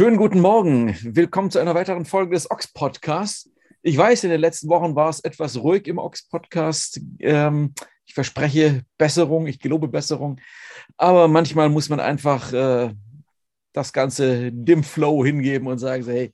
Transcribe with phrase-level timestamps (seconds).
[0.00, 0.96] Schönen guten Morgen.
[1.02, 3.50] Willkommen zu einer weiteren Folge des Ox Podcasts.
[3.82, 7.02] Ich weiß, in den letzten Wochen war es etwas ruhig im Ox Podcast.
[7.18, 7.74] Ähm,
[8.06, 10.40] ich verspreche Besserung, ich gelobe Besserung.
[10.96, 12.94] Aber manchmal muss man einfach äh,
[13.74, 16.32] das Ganze dem Flow hingeben und sagen, so, hey,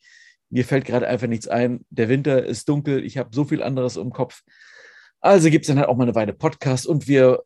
[0.48, 1.84] mir fällt gerade einfach nichts ein.
[1.90, 4.44] Der Winter ist dunkel, ich habe so viel anderes im Kopf.
[5.20, 7.42] Also gibt es dann halt auch mal eine Weile Podcast und wir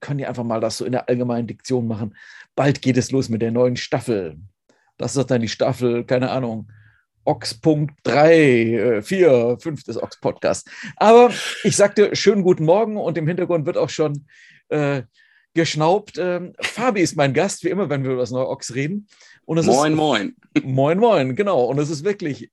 [0.00, 2.16] können ja einfach mal das so in der allgemeinen Diktion machen.
[2.56, 4.38] Bald geht es los mit der neuen Staffel.
[5.00, 6.70] Das ist dann die Staffel, keine Ahnung,
[7.24, 10.70] Ox.3, 4, 5 des Ox-Podcasts.
[10.96, 11.30] Aber
[11.64, 14.26] ich sagte, schönen guten Morgen und im Hintergrund wird auch schon
[14.68, 15.04] äh,
[15.54, 16.18] geschnaubt.
[16.18, 19.08] Ähm, Fabi ist mein Gast, wie immer, wenn wir über das neue Ox reden.
[19.46, 20.36] moin, ist, moin.
[20.64, 21.64] Moin, moin, genau.
[21.64, 22.50] Und es ist wirklich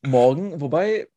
[0.00, 1.08] morgen, wobei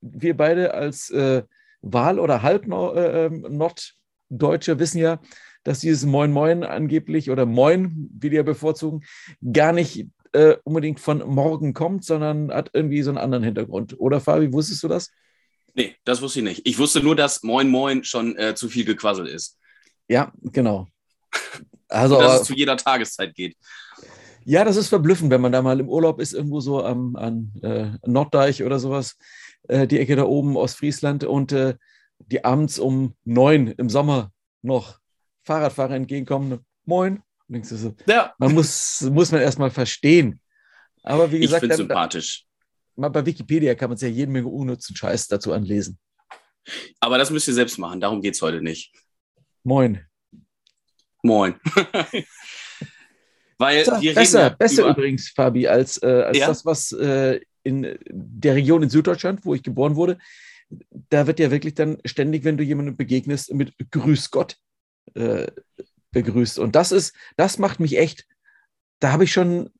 [0.00, 1.42] wir beide als äh,
[1.82, 5.20] Wahl- oder Halb-Norddeutsche äh, wissen ja,
[5.62, 9.02] dass dieses Moin Moin angeblich oder Moin, wie die ja bevorzugen,
[9.52, 13.98] gar nicht äh, unbedingt von morgen kommt, sondern hat irgendwie so einen anderen Hintergrund.
[13.98, 15.10] Oder Fabi, wusstest du das?
[15.74, 16.62] Nee, das wusste ich nicht.
[16.64, 19.58] Ich wusste nur, dass Moin Moin schon äh, zu viel gequasselt ist.
[20.08, 20.88] Ja, genau.
[21.88, 23.54] Also, dass es zu jeder Tageszeit geht.
[24.46, 27.52] Ja, das ist verblüffend, wenn man da mal im Urlaub ist, irgendwo so am an,
[27.62, 29.18] äh, Norddeich oder sowas,
[29.68, 31.74] äh, die Ecke da oben, Ostfriesland, und äh,
[32.18, 34.98] die abends um neun im Sommer noch
[35.42, 36.60] Fahrradfahrer entgegenkommen.
[36.86, 37.22] Moin.
[37.48, 38.34] Denkst du so, ja.
[38.38, 40.40] Man muss, muss man erstmal verstehen.
[41.02, 42.46] Aber wie gesagt, ich finde sympathisch.
[42.96, 45.98] Mal bei Wikipedia kann man sich ja jede Menge unnützen Scheiß dazu anlesen.
[47.00, 48.92] Aber das müsst ihr selbst machen, darum geht es heute nicht.
[49.64, 50.06] Moin.
[51.22, 51.54] Moin.
[53.58, 56.46] Weil wir besser, besser übrigens, Fabi, als, äh, als ja?
[56.48, 60.18] das, was äh, in der Region in Süddeutschland, wo ich geboren wurde,
[61.10, 64.56] da wird ja wirklich dann ständig, wenn du jemandem begegnest, mit Grüß Gott
[65.14, 65.46] äh,
[66.12, 66.58] begrüßt.
[66.58, 68.26] Und das ist, das macht mich echt,
[69.00, 69.70] da habe ich schon,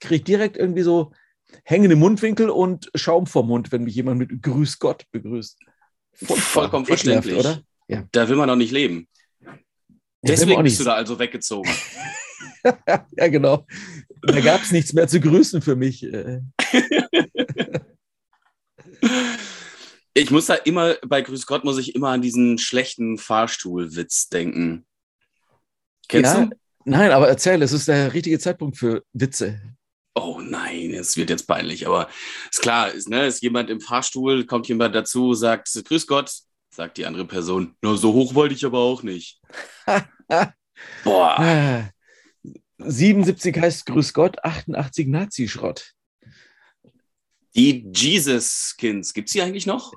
[0.00, 1.12] kriege direkt irgendwie so
[1.64, 5.58] hängende Mundwinkel und Schaum vom Mund, wenn mich jemand mit Grüß Gott begrüßt.
[6.14, 7.36] Vollkommen verständlich.
[7.36, 7.62] oder?
[7.88, 8.04] Ja.
[8.12, 9.08] Da will man doch nicht leben.
[10.22, 11.70] Deswegen bist du da also weggezogen.
[13.18, 13.66] ja, genau.
[14.22, 16.02] Da gab es nichts mehr zu grüßen für mich.
[16.02, 16.40] Äh.
[20.14, 24.86] ich muss da immer, bei Grüß Gott muss ich immer an diesen schlechten Fahrstuhlwitz denken.
[26.08, 26.50] Kennst ja, du?
[26.84, 29.60] Nein, aber erzähl, es ist der richtige Zeitpunkt für Witze.
[30.14, 32.08] Oh nein, es wird jetzt peinlich, aber
[32.50, 36.32] ist klar, ist, ne, ist jemand im Fahrstuhl, kommt jemand dazu, sagt, Grüß Gott,
[36.70, 39.40] sagt die andere Person, na, so hoch wollte ich aber auch nicht.
[41.04, 41.90] Boah.
[42.78, 45.94] 77 heißt Grüß Gott, 88 Nazi-Schrott.
[47.56, 49.94] Die Jesus-Skins, gibt es die eigentlich noch?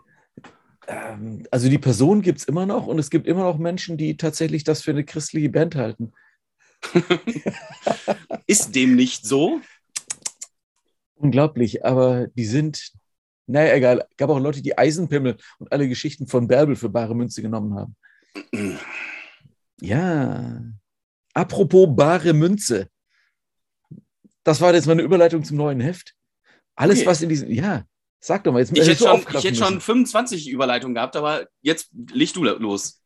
[0.88, 4.18] Ähm, also die Person gibt es immer noch und es gibt immer noch Menschen, die
[4.18, 6.14] tatsächlich das für eine christliche Band halten.
[8.48, 9.62] Ist dem nicht so?
[11.16, 12.92] Unglaublich, aber die sind,
[13.48, 14.08] naja, egal.
[14.18, 17.96] Gab auch Leute, die Eisenpimmel und alle Geschichten von Bärbel für bare Münze genommen haben.
[19.82, 20.62] ja.
[21.34, 22.88] Apropos bare Münze.
[24.44, 26.16] Das war jetzt mal eine Überleitung zum neuen Heft.
[26.76, 27.08] Alles, okay.
[27.08, 27.84] was in diesem, ja,
[28.20, 31.90] Sag doch mal, jetzt ich hätte, schon, ich hätte schon 25 Überleitungen gehabt, aber jetzt
[32.12, 33.02] leg du los.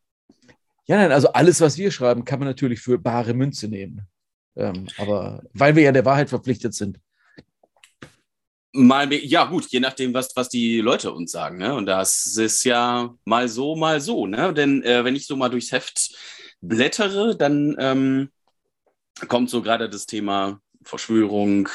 [0.86, 4.08] Ja, nein, also alles, was wir schreiben, kann man natürlich für bare Münze nehmen.
[4.56, 7.00] Ähm, aber weil wir ja der Wahrheit verpflichtet sind.
[8.74, 11.58] Mal, ja, gut, je nachdem, was, was die Leute uns sagen.
[11.58, 11.74] Ne?
[11.76, 14.28] Und das ist ja mal so, mal so.
[14.28, 14.54] Ne?
[14.54, 16.16] Denn äh, wenn ich so mal durchs Heft
[16.62, 18.30] blättere, dann ähm,
[19.28, 21.68] kommt so gerade das Thema Verschwörung,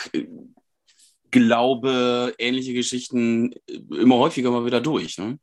[1.39, 3.53] Glaube, ähnliche Geschichten
[3.91, 5.19] immer häufiger mal wieder durch.
[5.19, 5.39] Ne?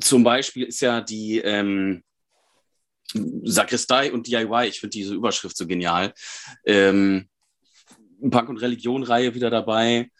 [0.00, 2.02] Zum Beispiel ist ja die ähm,
[3.44, 6.12] Sakristei und DIY, ich finde diese Überschrift so genial.
[6.66, 7.28] Ähm,
[8.30, 10.10] Punk- und Religion-Reihe wieder dabei.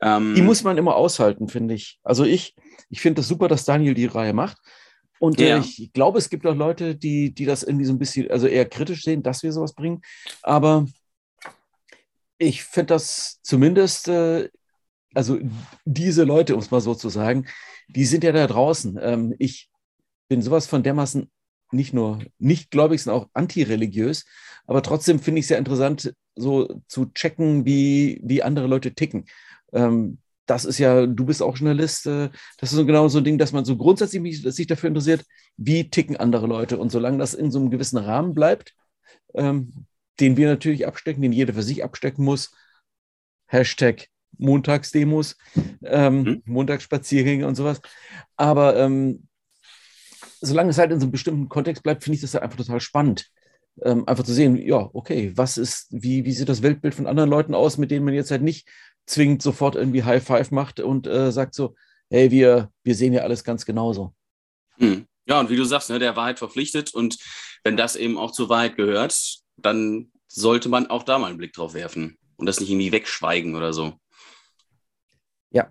[0.00, 1.98] Ähm, die muss man immer aushalten, finde ich.
[2.04, 2.54] Also ich,
[2.88, 4.58] ich finde das super, dass Daniel die Reihe macht.
[5.18, 5.58] Und äh, ja.
[5.58, 8.68] ich glaube, es gibt auch Leute, die, die das irgendwie so ein bisschen, also eher
[8.68, 10.02] kritisch sehen, dass wir sowas bringen.
[10.42, 10.86] Aber
[12.38, 14.48] ich finde das zumindest, äh,
[15.14, 15.38] also
[15.84, 17.46] diese Leute, um es mal so zu sagen,
[17.88, 18.98] die sind ja da draußen.
[19.00, 19.70] Ähm, ich
[20.28, 21.30] bin sowas von dermaßen
[21.72, 24.24] nicht nur nicht gläubig, sondern auch antireligiös,
[24.66, 29.24] aber trotzdem finde ich es sehr interessant, so zu checken, wie, wie andere Leute ticken.
[29.72, 33.38] Ähm, das ist ja, du bist auch Journalist, äh, das ist genau so ein Ding,
[33.38, 35.24] dass man so grundsätzlich sich dafür interessiert,
[35.56, 36.78] wie ticken andere Leute.
[36.78, 38.74] Und solange das in so einem gewissen Rahmen bleibt,
[39.34, 39.86] ähm,
[40.20, 42.52] den wir natürlich abstecken, den jeder für sich abstecken muss.
[43.46, 44.08] Hashtag
[44.38, 45.36] Montagsdemos,
[45.84, 46.42] ähm, mhm.
[46.44, 47.80] Montagsspaziergänge und sowas.
[48.36, 49.28] Aber ähm,
[50.40, 52.80] solange es halt in so einem bestimmten Kontext bleibt, finde ich das halt einfach total
[52.80, 53.30] spannend.
[53.82, 57.30] ähm, einfach zu sehen, ja, okay, was ist, wie, wie sieht das Weltbild von anderen
[57.30, 58.68] Leuten aus, mit denen man jetzt halt nicht
[59.06, 61.74] zwingend sofort irgendwie High Five macht und äh, sagt so,
[62.10, 64.14] hey, wir, wir sehen ja alles ganz genauso.
[64.78, 65.06] Hm.
[65.28, 67.18] Ja, und wie du sagst, ne, der Wahrheit verpflichtet und
[67.64, 71.52] wenn das eben auch zur Wahrheit gehört, dann sollte man auch da mal einen Blick
[71.52, 73.94] drauf werfen und das nicht irgendwie wegschweigen oder so.
[75.50, 75.68] Ja.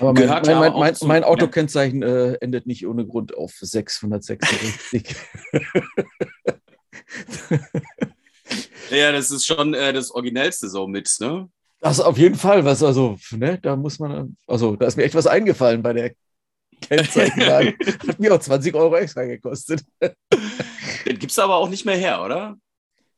[0.00, 5.14] Aber mein, mein, mein, mein, mein Autokennzeichen äh, endet nicht ohne Grund auf 666.
[8.90, 11.48] ja, das ist schon äh, das Originellste so mit, ne?
[11.80, 15.14] Das auf jeden Fall, was also, ne, da muss man, also da ist mir echt
[15.14, 16.12] was eingefallen bei der
[16.80, 17.74] Kennzeichenwagen.
[18.08, 19.84] Hat mir auch 20 Euro extra gekostet.
[20.00, 22.56] Den gibt es aber auch nicht mehr her, oder?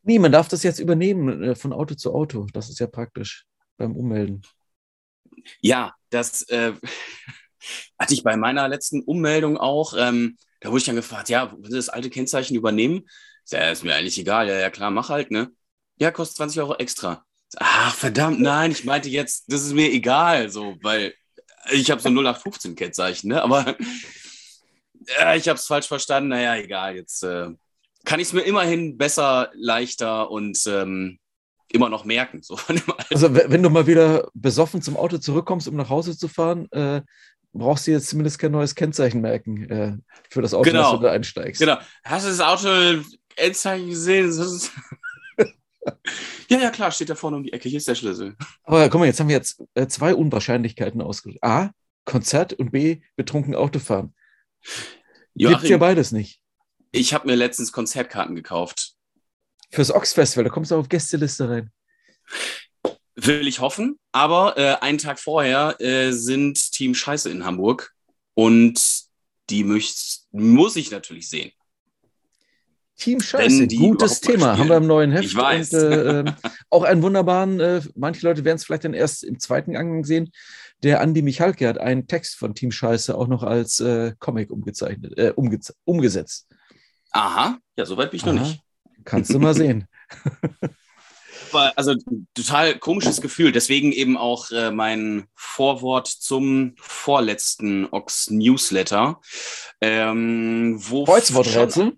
[0.03, 2.47] Nee, man darf das jetzt übernehmen äh, von Auto zu Auto.
[2.53, 3.45] Das ist ja praktisch
[3.77, 4.41] beim Ummelden.
[5.61, 6.73] Ja, das äh,
[7.99, 9.93] hatte ich bei meiner letzten Ummeldung auch.
[9.97, 13.07] Ähm, da wurde ich dann gefragt, ja, willst du das alte Kennzeichen übernehmen?
[13.49, 14.47] Ja, ist mir eigentlich egal.
[14.47, 15.51] Ja, ja, klar, mach halt, ne?
[15.99, 17.25] Ja, kostet 20 Euro extra.
[17.57, 21.13] Ach, verdammt, nein, ich meinte jetzt, das ist mir egal, so, weil
[21.71, 23.41] ich habe so 0815 Kennzeichen, ne?
[23.41, 23.75] Aber
[25.19, 26.29] äh, ich habe es falsch verstanden.
[26.29, 27.49] Naja, egal, jetzt äh,
[28.05, 31.19] kann ich es mir immerhin besser, leichter und ähm,
[31.71, 32.41] immer noch merken.
[32.41, 32.57] So
[33.09, 37.01] also, wenn du mal wieder besoffen zum Auto zurückkommst, um nach Hause zu fahren, äh,
[37.53, 39.97] brauchst du jetzt zumindest kein neues Kennzeichen merken äh,
[40.29, 40.91] für das Auto, genau.
[40.91, 41.61] das du da einsteigst.
[41.61, 41.77] Genau.
[42.03, 43.03] Hast du das Auto
[43.35, 44.31] Kennzeichen gesehen?
[46.49, 47.69] Ja, ja, klar, steht da vorne um die Ecke.
[47.69, 48.35] Hier ist der Schlüssel.
[48.63, 51.43] Aber guck mal, jetzt haben wir jetzt äh, zwei Unwahrscheinlichkeiten ausgesucht.
[51.43, 51.71] A,
[52.05, 54.13] Konzert und B, betrunken Autofahren.
[55.35, 56.39] Gibt ja beides nicht.
[56.91, 58.93] Ich habe mir letztens Konzertkarten gekauft.
[59.71, 61.71] Fürs Ox-Festival, da kommst du auf Gästeliste rein.
[63.15, 67.93] Will ich hoffen, aber äh, einen Tag vorher äh, sind Team Scheiße in Hamburg
[68.35, 69.03] und
[69.49, 71.51] die muss ich natürlich sehen.
[73.03, 75.25] Team Scheiße, gutes Thema, haben wir im neuen Heft.
[75.25, 75.73] Ich weiß.
[75.73, 76.33] Und, äh, ähm,
[76.69, 80.31] auch einen wunderbaren, äh, manche Leute werden es vielleicht dann erst im zweiten Angang sehen.
[80.83, 85.17] Der Andi Michalke hat einen Text von Team Scheiße auch noch als äh, Comic umgezeichnet,
[85.17, 86.47] äh, umge umgesetzt.
[87.11, 88.33] Aha, ja, soweit bin ich Aha.
[88.33, 88.61] noch nicht.
[89.03, 89.85] Kannst du mal sehen.
[91.75, 91.95] also
[92.33, 93.51] total komisches Gefühl.
[93.51, 99.19] Deswegen eben auch äh, mein Vorwort zum vorletzten Ox Newsletter.
[99.81, 101.97] Ähm, wo Kreuzworträtsel?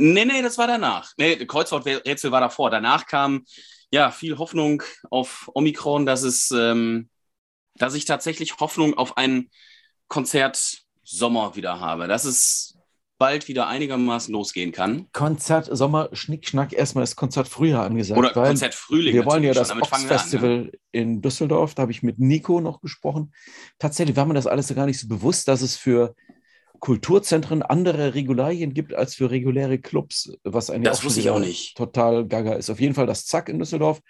[0.00, 1.12] Nee, nee, das war danach.
[1.18, 2.70] Nee, Kreuzworträtsel war davor.
[2.70, 3.44] Danach kam
[3.90, 7.10] ja viel Hoffnung auf Omikron, dass es, ähm,
[7.74, 9.50] dass ich tatsächlich Hoffnung auf einen
[10.08, 12.08] Konzert Sommer wieder habe.
[12.08, 12.78] Dass es
[13.18, 15.06] bald wieder einigermaßen losgehen kann.
[15.12, 18.18] Konzert Sommer, Schnickschnack, erstmal das Konzert Frühjahr angesagt.
[18.18, 19.12] Oder Konzert Frühling.
[19.12, 20.78] Wir wollen ja das Ox-Festival an, ja.
[20.92, 23.34] in Düsseldorf, da habe ich mit Nico noch gesprochen.
[23.78, 26.14] Tatsächlich war mir das alles gar nicht so bewusst, dass es für
[26.80, 31.76] Kulturzentren andere Regularien gibt als für reguläre Clubs, was eigentlich das auch, ich auch nicht.
[31.76, 32.70] total gaga ist.
[32.70, 34.00] Auf jeden Fall das Zack in Düsseldorf,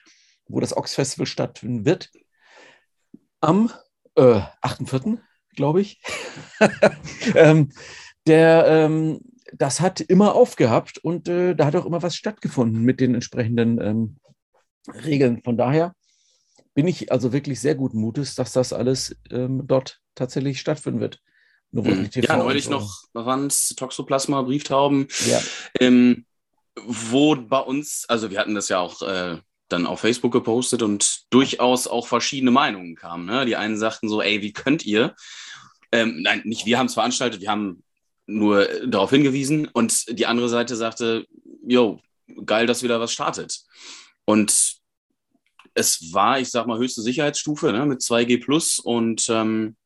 [0.47, 2.11] wo das Ox-Festival stattfinden wird.
[3.41, 3.71] Am
[4.17, 5.19] äh, 8.4.,
[5.57, 6.01] glaube ich.
[7.35, 7.73] ähm,
[8.27, 9.21] der, ähm,
[9.53, 13.81] das hat immer aufgehabt und äh, da hat auch immer was stattgefunden mit den entsprechenden
[13.81, 14.17] ähm,
[15.05, 15.43] Regeln.
[15.43, 15.95] Von daher
[16.75, 21.21] bin ich also wirklich sehr guten Mutes, dass das alles ähm, dort tatsächlich stattfinden wird.
[21.73, 22.11] Mhm.
[22.15, 22.71] Ja, neulich so.
[22.71, 25.41] noch waren es Toxoplasma, Brieftauben, ja.
[25.79, 26.27] ähm,
[26.85, 31.23] wo bei uns, also wir hatten das ja auch äh, dann auf Facebook gepostet und
[31.31, 33.27] durchaus auch verschiedene Meinungen kamen.
[33.27, 33.47] Ne?
[33.47, 35.15] Die einen sagten so, ey, wie könnt ihr?
[35.93, 37.83] Ähm, nein, nicht wir haben es veranstaltet, wir haben
[38.27, 41.27] nur darauf hingewiesen und die andere Seite sagte,
[41.67, 42.00] yo,
[42.47, 43.61] geil, dass wieder was startet.
[44.25, 44.77] Und
[45.75, 49.77] es war, ich sag mal, höchste Sicherheitsstufe ne, mit 2G plus und ähm,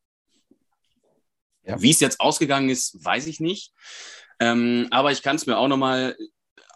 [1.67, 1.81] ja.
[1.81, 3.73] Wie es jetzt ausgegangen ist, weiß ich nicht.
[4.41, 6.17] Ähm, aber ich kann es mir auch nochmal,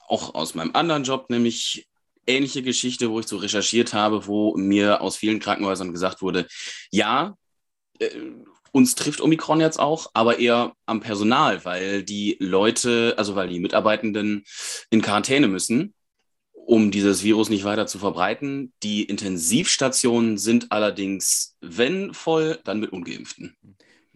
[0.09, 1.89] auch aus meinem anderen Job, nämlich
[2.27, 6.47] ähnliche Geschichte, wo ich so recherchiert habe, wo mir aus vielen Krankenhäusern gesagt wurde,
[6.91, 7.37] ja,
[7.99, 8.11] äh,
[8.71, 13.61] uns trifft Omikron jetzt auch, aber eher am Personal, weil die Leute, also weil die
[13.61, 14.45] Mitarbeitenden
[14.91, 15.95] in Quarantäne müssen,
[16.53, 18.75] um dieses Virus nicht weiter zu verbreiten.
[18.83, 23.57] Die Intensivstationen sind allerdings, wenn voll, dann mit Ungeimpften.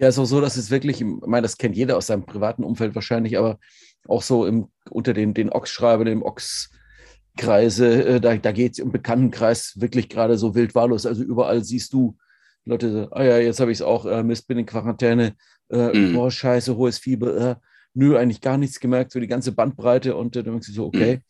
[0.02, 2.64] Ja, ist auch so, dass es wirklich, ich meine, das kennt jeder aus seinem privaten
[2.64, 3.60] Umfeld wahrscheinlich, aber
[4.08, 8.90] auch so im, unter den, den Ochs-Schreibern, im Ochs-Kreise, äh, da, da geht es im
[8.90, 11.06] Bekanntenkreis wirklich gerade so wild wahllos.
[11.06, 12.16] Also überall siehst du
[12.64, 15.36] Leute, ah ja, jetzt habe ich es auch, äh, Mist, bin in Quarantäne,
[15.70, 16.14] äh, mhm.
[16.14, 17.54] boah, scheiße, hohes Fieber, äh,
[17.94, 20.86] nö, eigentlich gar nichts gemerkt, so die ganze Bandbreite und äh, dann denkst du so,
[20.86, 21.20] okay,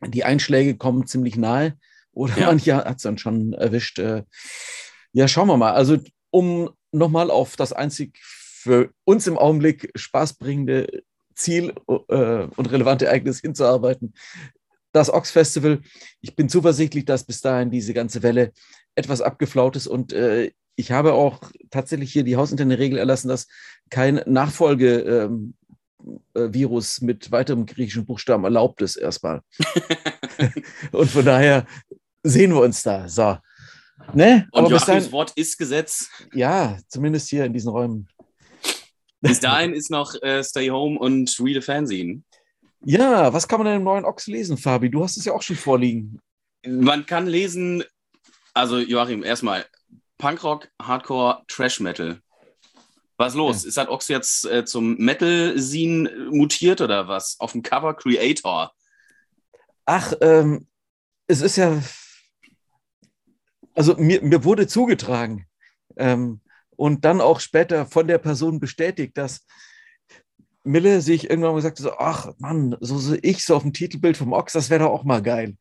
[0.00, 0.12] mhm.
[0.12, 1.74] die Einschläge kommen ziemlich nahe
[2.12, 2.46] oder ja.
[2.46, 3.98] manche hat es dann schon erwischt.
[3.98, 4.22] Äh,
[5.12, 5.74] ja, schauen wir mal.
[5.74, 5.98] Also
[6.30, 11.02] um nochmal auf das einzig für uns im Augenblick spaßbringende
[11.34, 14.14] Ziel äh, und relevante Ereignis hinzuarbeiten.
[14.92, 15.80] Das Ox Festival,
[16.20, 18.52] ich bin zuversichtlich, dass bis dahin diese ganze Welle
[18.94, 23.46] etwas abgeflaut ist und äh, ich habe auch tatsächlich hier die hausinterne Regel erlassen, dass
[23.90, 25.54] kein Nachfolgevirus ähm,
[26.34, 29.42] äh, mit weiterem griechischen Buchstaben erlaubt ist, erstmal.
[30.92, 31.66] und von daher
[32.22, 33.08] sehen wir uns da.
[33.08, 33.36] So.
[34.14, 34.48] Ne?
[34.52, 36.08] Und Aber Joachims dahin, Wort ist Gesetz.
[36.32, 38.08] Ja, zumindest hier in diesen Räumen.
[39.20, 42.22] Bis dahin ist noch äh, Stay Home und Read a Fanzine.
[42.84, 44.90] Ja, was kann man denn im neuen Ochs lesen, Fabi?
[44.90, 46.20] Du hast es ja auch schon vorliegen.
[46.66, 47.84] Man kann lesen,
[48.54, 49.64] also Joachim, erstmal
[50.18, 52.20] Punkrock, Hardcore, Trash Metal.
[53.16, 53.62] Was los?
[53.62, 53.68] Ja.
[53.68, 57.36] Ist das Ochs jetzt äh, zum Metal-Scene mutiert oder was?
[57.38, 58.72] Auf dem Cover Creator.
[59.84, 60.66] Ach, ähm,
[61.28, 61.80] es ist ja.
[63.74, 65.46] Also mir, mir wurde zugetragen,
[65.96, 66.40] ähm,
[66.76, 69.46] und dann auch später von der Person bestätigt, dass
[70.64, 74.16] Mille sich irgendwann mal gesagt so, ach Mann, so sehe ich so auf dem Titelbild
[74.16, 75.56] vom Ochs, das wäre doch auch mal geil.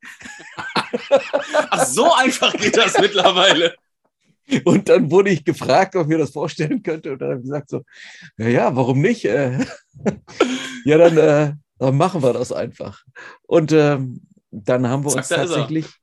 [1.70, 3.76] ach, so einfach geht das mittlerweile.
[4.66, 7.14] Und dann wurde ich gefragt, ob ich mir das vorstellen könnte.
[7.14, 7.84] Und dann habe ich gesagt so,
[8.38, 9.26] ja, ja warum nicht?
[9.26, 9.60] Äh,
[10.86, 13.04] ja, dann, äh, dann, machen wir das einfach.
[13.44, 16.01] Und ähm, dann haben wir Zack, uns tatsächlich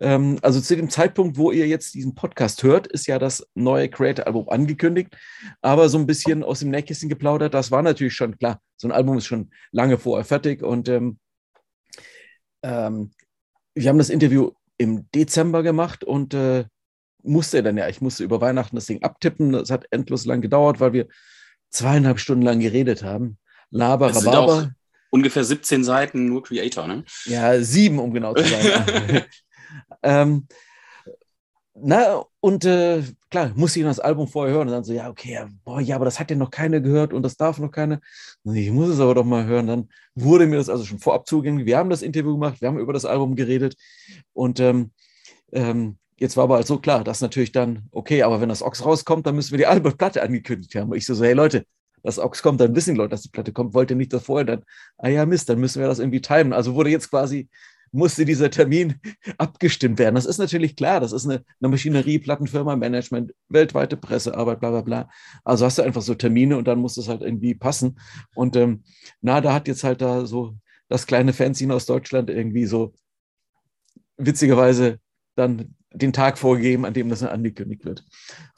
[0.00, 3.88] ähm, also zu dem Zeitpunkt, wo ihr jetzt diesen Podcast hört, ist ja das neue
[3.88, 5.16] Creator-Album angekündigt.
[5.60, 8.60] Aber so ein bisschen aus dem Nähkissen geplaudert, das war natürlich schon klar.
[8.76, 10.62] So ein Album ist schon lange vorher fertig.
[10.62, 11.18] Und ähm,
[12.62, 13.10] ähm,
[13.74, 16.64] wir haben das Interview im Dezember gemacht und äh,
[17.22, 19.52] musste dann ja, ich musste über Weihnachten das Ding abtippen.
[19.52, 21.08] Das hat endlos lang gedauert, weil wir
[21.70, 23.38] zweieinhalb Stunden lang geredet haben.
[23.70, 24.72] Laber, Rhabarber.
[25.10, 27.04] Ungefähr 17 Seiten nur Creator, ne?
[27.24, 29.24] Ja, sieben, um genau zu sein.
[30.02, 30.46] Ähm,
[31.80, 35.34] na, und äh, klar, muss ich das Album vorher hören und dann so, ja, okay,
[35.34, 38.00] ja, boah, ja, aber das hat ja noch keiner gehört und das darf noch keiner.
[38.44, 39.66] Ich muss es aber doch mal hören.
[39.66, 41.66] Dann wurde mir das also schon vorab zugänglich.
[41.66, 43.76] Wir haben das Interview gemacht, wir haben über das Album geredet
[44.32, 44.90] und ähm,
[45.52, 48.84] ähm, jetzt war aber halt so klar, dass natürlich dann, okay, aber wenn das Ox
[48.84, 50.90] rauskommt, dann müssen wir die Albumplatte angekündigt haben.
[50.90, 51.64] Und ich so, so, hey Leute,
[52.02, 53.74] das Ox kommt, dann wissen die Leute, dass die Platte kommt.
[53.74, 54.44] Wollt ihr nicht das vorher?
[54.44, 54.64] Dann,
[54.98, 56.52] ah ja, Mist, dann müssen wir das irgendwie timen.
[56.52, 57.48] Also wurde jetzt quasi
[57.92, 59.00] musste dieser Termin
[59.38, 60.14] abgestimmt werden.
[60.14, 64.80] Das ist natürlich klar, das ist eine, eine Maschinerie, Plattenfirma, Management, weltweite Pressearbeit, bla bla
[64.82, 65.10] bla.
[65.44, 67.98] Also hast du einfach so Termine und dann muss das halt irgendwie passen.
[68.34, 68.82] Und ähm,
[69.20, 70.56] na, da hat jetzt halt da so
[70.88, 72.94] das kleine Fanzine aus Deutschland irgendwie so
[74.16, 74.98] witzigerweise
[75.36, 78.04] dann den Tag vorgegeben, an dem das dann angekündigt wird.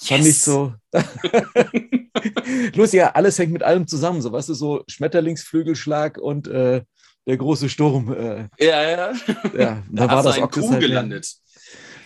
[0.00, 0.08] Yes.
[0.08, 0.74] Fand ich so.
[2.92, 4.20] Ja, alles hängt mit allem zusammen.
[4.20, 6.82] So, weißt du, so Schmetterlingsflügelschlag und äh,
[7.30, 8.12] der große Sturm.
[8.12, 9.12] Äh, ja, ja.
[9.56, 11.32] ja da, da war das auch Kuh gelandet.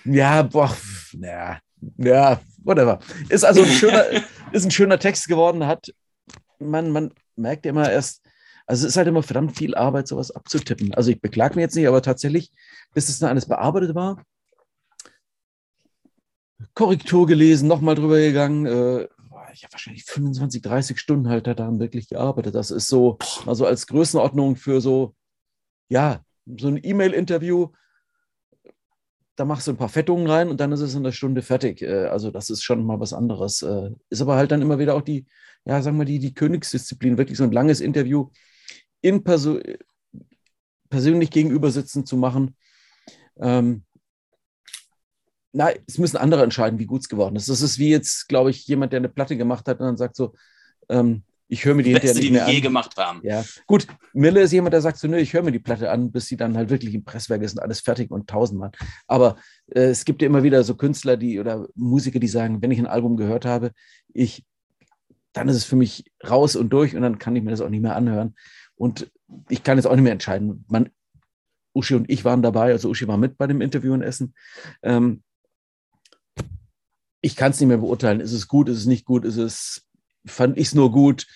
[0.05, 0.77] Ja, boah,
[1.13, 1.59] ja,
[1.97, 3.01] ja, whatever.
[3.31, 4.05] Ist also ein schöner,
[4.53, 5.95] ist ein schöner Text geworden, hat
[6.59, 8.21] man, man merkt ja immer erst,
[8.67, 10.93] also es ist halt immer verdammt viel Arbeit, sowas abzutippen.
[10.95, 12.51] Also ich beklage mich jetzt nicht, aber tatsächlich,
[12.93, 14.23] bis es dann alles bearbeitet war,
[16.75, 19.09] Korrektur gelesen, nochmal drüber gegangen, äh,
[19.55, 22.55] ich habe wahrscheinlich 25, 30 Stunden halt daran wirklich gearbeitet.
[22.55, 25.15] Das ist so, also als Größenordnung für so,
[25.89, 26.25] ja,
[26.59, 27.69] so ein E-Mail-Interview,
[29.37, 31.83] da machst du ein paar Fettungen rein und dann ist es in der Stunde fertig.
[31.83, 33.63] Äh, also das ist schon mal was anderes.
[33.63, 35.27] Äh, ist aber halt dann immer wieder auch die,
[35.65, 38.31] ja, sagen wir die, die Königsdisziplin, wirklich so ein langes Interview
[39.01, 39.61] in Perso
[40.89, 42.57] persönlich gegenüber sitzen zu machen.
[43.37, 43.85] Ähm,
[45.55, 47.49] na, es müssen andere entscheiden, wie gut es geworden ist.
[47.49, 50.17] Das ist wie jetzt, glaube ich, jemand, der eine Platte gemacht hat und dann sagt
[50.17, 50.35] so,
[50.89, 53.21] ähm, ich höre mir die Beste, hinterher nicht mehr die wir je gemacht haben.
[53.23, 53.87] Ja, gut.
[54.13, 56.37] Mille ist jemand, der sagt so, nö, ich höre mir die Platte an, bis sie
[56.37, 58.73] dann halt wirklich im Presswerk ist und alles fertig und tausendmal.
[59.07, 59.37] Aber
[59.69, 62.79] äh, es gibt ja immer wieder so Künstler, die oder Musiker, die sagen, wenn ich
[62.81, 63.71] ein Album gehört habe,
[64.13, 64.45] ich,
[65.33, 67.69] dann ist es für mich raus und durch und dann kann ich mir das auch
[67.69, 68.35] nicht mehr anhören.
[68.75, 69.11] Und
[69.49, 70.65] ich kann jetzt auch nicht mehr entscheiden.
[70.69, 70.91] Man,
[71.75, 74.35] Uschi und ich waren dabei, also Uschi war mit bei dem Interview in Essen.
[74.83, 75.23] Ähm,
[77.25, 78.21] ich kann es nicht mehr beurteilen.
[78.21, 79.87] Ist es gut, ist es nicht gut, ist es,
[80.27, 81.27] fand ich es nur gut,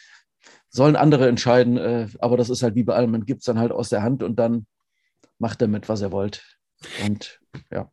[0.69, 1.79] sollen andere entscheiden.
[1.79, 4.03] Äh, aber das ist halt wie bei allem, man gibt es dann halt aus der
[4.03, 4.67] Hand und dann
[5.39, 6.45] macht damit, was er wollt.
[7.05, 7.41] Und
[7.73, 7.91] ja.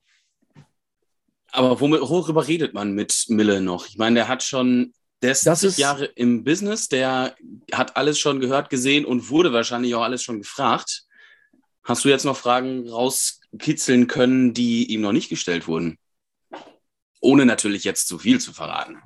[1.53, 3.87] Aber worüber redet man mit Mille noch?
[3.87, 7.33] Ich meine, der hat schon der ist, ist Jahre im Business, der
[7.71, 11.05] hat alles schon gehört, gesehen und wurde wahrscheinlich auch alles schon gefragt.
[11.83, 15.97] Hast du jetzt noch Fragen rauskitzeln können, die ihm noch nicht gestellt wurden?
[17.22, 18.98] Ohne natürlich jetzt zu viel zu verraten.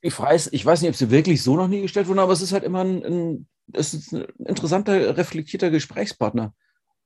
[0.00, 2.40] Ich weiß, ich weiß nicht, ob sie wirklich so noch nie gestellt wurden, aber es
[2.40, 6.54] ist halt immer ein, ein, ein interessanter, reflektierter Gesprächspartner,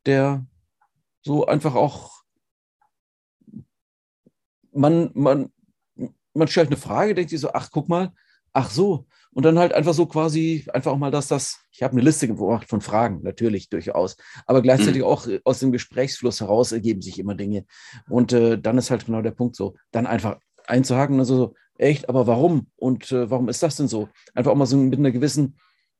[0.07, 0.47] der
[1.23, 2.25] so einfach auch
[4.75, 5.53] man, man,
[6.35, 8.12] man stellt eine Frage, denkt sich so, ach, guck mal,
[8.53, 9.07] ach so.
[9.35, 12.29] Und dann halt einfach so quasi, einfach auch mal, dass das, ich habe eine Liste
[12.29, 15.09] gemacht von Fragen, natürlich durchaus, aber gleichzeitig mhm.
[15.09, 17.64] auch aus dem Gesprächsfluss heraus ergeben sich immer Dinge.
[18.09, 22.09] Und äh, dann ist halt genau der Punkt so, dann einfach einzuhaken, also so, echt,
[22.09, 22.69] aber warum?
[22.76, 24.09] Und äh, warum ist das denn so?
[24.35, 25.59] Einfach auch mal so mit einer gewissen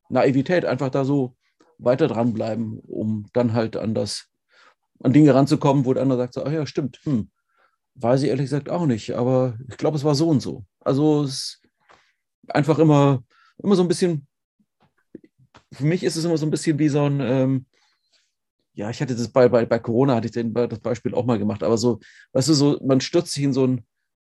[0.09, 1.35] Naivität einfach da so
[1.77, 4.29] weiter dranbleiben, um dann halt an das,
[5.03, 7.29] an Dinge ranzukommen, wo der andere sagt, so, ach ja, stimmt, hm,
[7.95, 10.63] weiß ich ehrlich gesagt auch nicht, aber ich glaube, es war so und so.
[10.79, 11.61] Also es
[12.49, 13.23] einfach immer,
[13.57, 14.27] immer so ein bisschen,
[15.71, 17.65] für mich ist es immer so ein bisschen wie so ein, ähm,
[18.73, 21.39] ja, ich hatte das bei, bei, bei Corona, hatte ich den, das Beispiel auch mal
[21.39, 21.99] gemacht, aber so,
[22.33, 23.85] weißt du, so, man stürzt sich in so einen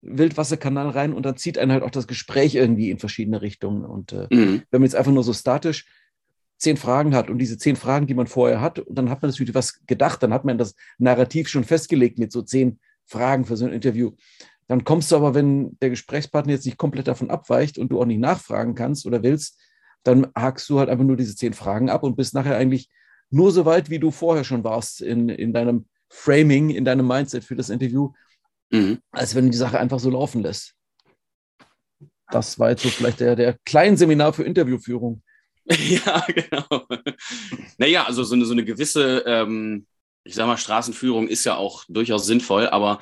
[0.01, 3.83] Wildwasserkanal rein und dann zieht einen halt auch das Gespräch irgendwie in verschiedene Richtungen.
[3.83, 4.63] Und äh, mhm.
[4.69, 5.87] wenn man jetzt einfach nur so statisch
[6.57, 9.31] zehn Fragen hat und diese zehn Fragen, die man vorher hat, und dann hat man
[9.31, 13.57] natürlich was gedacht, dann hat man das Narrativ schon festgelegt mit so zehn Fragen für
[13.57, 14.11] so ein Interview.
[14.67, 18.05] Dann kommst du aber, wenn der Gesprächspartner jetzt nicht komplett davon abweicht und du auch
[18.05, 19.59] nicht nachfragen kannst oder willst,
[20.03, 22.89] dann hakst du halt einfach nur diese zehn Fragen ab und bist nachher eigentlich
[23.29, 27.43] nur so weit, wie du vorher schon warst in, in deinem Framing, in deinem Mindset
[27.43, 28.13] für das Interview,
[28.69, 28.99] mhm.
[29.11, 30.73] als wenn du die Sache einfach so laufen lässt.
[32.29, 35.21] Das war jetzt so vielleicht der, der kleine Seminar für Interviewführung.
[35.69, 36.87] Ja, genau.
[37.77, 39.85] Naja, also so eine, so eine gewisse, ähm,
[40.23, 43.01] ich sag mal, Straßenführung ist ja auch durchaus sinnvoll, aber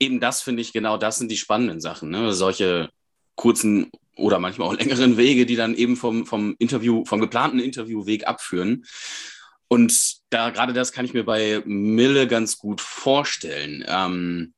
[0.00, 2.10] eben das finde ich genau, das sind die spannenden Sachen.
[2.10, 2.32] Ne?
[2.32, 2.90] Solche
[3.36, 8.26] kurzen oder manchmal auch längeren Wege, die dann eben vom, vom Interview, vom geplanten Interviewweg
[8.26, 8.84] abführen.
[9.68, 13.84] Und da gerade das kann ich mir bei Mille ganz gut vorstellen.
[13.86, 14.52] Ähm,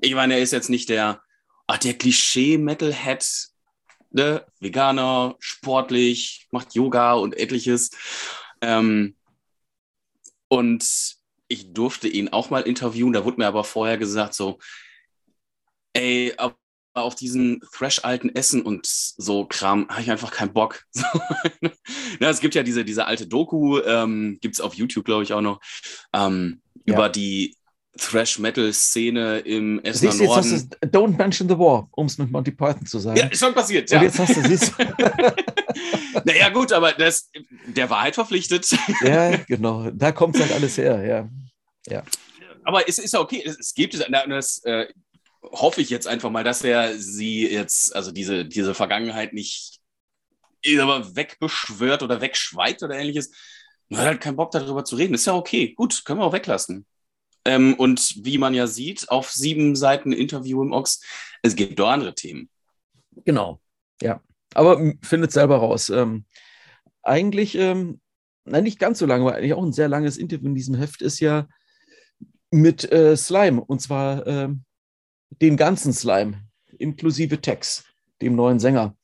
[0.00, 1.22] ich meine, er ist jetzt nicht der,
[1.66, 3.48] ach, der Klischee-Metalhead,
[4.10, 4.44] ne?
[4.58, 7.90] Veganer, sportlich, macht Yoga und etliches.
[8.60, 9.14] Ähm,
[10.48, 11.19] und
[11.50, 14.58] ich durfte ihn auch mal interviewen, da wurde mir aber vorher gesagt, so,
[15.92, 16.34] ey,
[16.94, 20.84] auf diesen Thrash-alten Essen und so Kram habe ich einfach keinen Bock.
[22.20, 25.32] ja, es gibt ja diese, diese alte Doku, ähm, gibt es auf YouTube, glaube ich,
[25.32, 25.60] auch noch,
[26.12, 26.94] ähm, ja.
[26.94, 27.56] über die
[27.98, 30.50] Thrash-Metal-Szene im Essener siehst, Norden.
[30.50, 33.18] Jetzt hast du, Don't mention the war, um es mit Monty Python zu sagen.
[33.18, 33.98] Ja, ist schon passiert, ja.
[33.98, 34.72] Und jetzt hast du, siehst
[36.24, 37.30] Naja, gut, aber das,
[37.66, 38.68] der Wahrheit verpflichtet.
[39.02, 39.90] ja, genau.
[39.90, 41.28] Da kommt halt alles her, ja.
[41.92, 42.04] ja.
[42.64, 43.42] Aber es ist ja okay.
[43.44, 44.86] Es, es gibt das, äh,
[45.42, 49.80] hoffe ich jetzt einfach mal, dass er sie jetzt, also diese, diese Vergangenheit nicht
[50.78, 53.30] aber wegbeschwört oder wegschweigt oder ähnliches.
[53.88, 55.14] Man hat halt keinen Bock darüber zu reden.
[55.14, 55.72] Ist ja okay.
[55.74, 56.86] Gut, können wir auch weglassen.
[57.44, 61.02] Ähm, und wie man ja sieht, auf sieben Seiten Interview im Ox,
[61.42, 62.50] es gibt doch andere Themen.
[63.24, 63.60] Genau,
[64.02, 64.20] ja.
[64.54, 65.90] Aber findet selber raus.
[65.90, 66.24] Ähm,
[67.02, 68.00] eigentlich, ähm,
[68.44, 71.02] nein, nicht ganz so lange, weil eigentlich auch ein sehr langes Interview in diesem Heft
[71.02, 71.48] ist ja
[72.50, 73.62] mit äh, Slime.
[73.62, 74.64] Und zwar ähm,
[75.30, 76.42] den ganzen Slime,
[76.78, 77.84] inklusive Tex,
[78.20, 78.96] dem neuen Sänger.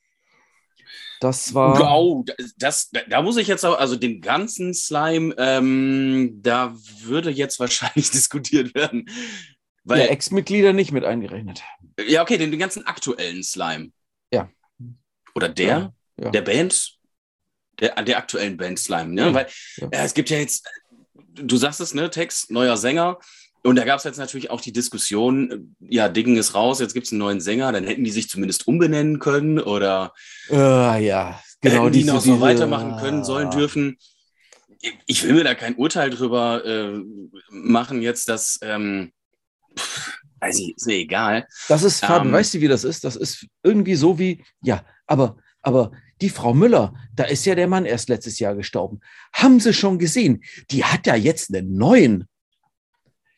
[1.21, 1.79] Das war.
[1.79, 2.25] Wow,
[2.57, 8.11] das, da muss ich jetzt auch, also den ganzen Slime, ähm, da würde jetzt wahrscheinlich
[8.11, 9.09] diskutiert werden.
[9.85, 11.63] Weil, ja, Ex-Mitglieder nicht mit eingerechnet.
[12.07, 13.93] Ja, okay, den, den ganzen aktuellen Slime.
[14.33, 14.51] Ja.
[15.35, 15.67] Oder der?
[16.19, 16.31] Ja, ja.
[16.31, 16.99] Der Band?
[17.79, 19.33] Der, der aktuellen Band Slime, ne?
[19.33, 19.89] Weil ja.
[19.91, 20.67] Äh, es gibt ja jetzt,
[21.35, 23.19] du sagst es, ne, Text, neuer Sänger.
[23.67, 27.07] Und da gab es jetzt natürlich auch die Diskussion, ja, Dingen ist raus, jetzt gibt
[27.07, 30.13] es einen neuen Sänger, dann hätten die sich zumindest umbenennen können oder
[30.51, 33.99] uh, ja, genau, hätten die noch so weitermachen können, sollen, dürfen.
[35.07, 37.01] Ich will mir da kein Urteil drüber äh,
[37.51, 39.13] machen jetzt, dass, ähm,
[40.41, 41.47] weiß ich, ist mir egal.
[41.69, 43.05] Das ist, Fabian, ähm, weißt du, wie das ist?
[43.05, 47.69] Das ist irgendwie so wie, ja, aber, aber die Frau Müller, da ist ja der
[47.69, 49.01] Mann erst letztes Jahr gestorben.
[49.33, 50.43] Haben Sie schon gesehen?
[50.71, 52.29] Die hat ja jetzt einen neuen.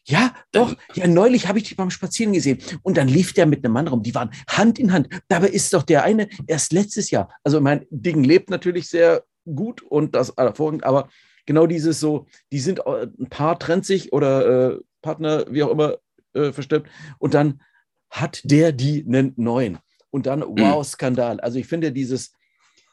[0.09, 0.75] Ja, doch.
[0.95, 2.59] Ja, neulich habe ich die beim Spazieren gesehen.
[2.83, 4.03] Und dann lief der mit einem Mann rum.
[4.03, 5.09] Die waren Hand in Hand.
[5.29, 7.29] Dabei ist doch der eine erst letztes Jahr.
[7.45, 11.09] Also mein Ding lebt natürlich sehr gut und das hervorragend, aber
[11.45, 15.71] genau dieses so, die sind äh, ein Paar trennt sich oder äh, Partner, wie auch
[15.71, 15.99] immer,
[16.33, 16.89] äh, verstirbt.
[17.19, 17.61] Und dann
[18.09, 19.79] hat der die einen neuen.
[20.09, 20.59] Und dann, mhm.
[20.59, 21.39] wow, Skandal.
[21.41, 22.33] Also ich finde dieses,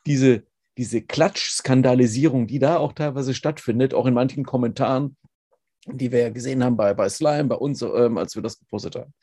[0.06, 0.44] diese,
[0.78, 5.16] diese Klatsch-Skandalisierung, die da auch teilweise stattfindet, auch in manchen Kommentaren,
[5.86, 8.96] die wir ja gesehen haben bei, bei Slime, bei uns, ähm, als wir das gepostet
[8.96, 9.14] haben.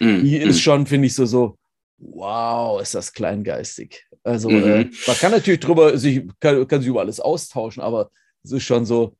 [0.00, 0.22] Mm.
[0.22, 1.56] Die ist schon, finde ich, so, so,
[1.98, 4.06] wow, ist das kleingeistig.
[4.22, 8.10] Also mm äh, man kann natürlich drüber, sich, kann, kann sich über alles austauschen, aber
[8.44, 9.16] es ist schon so,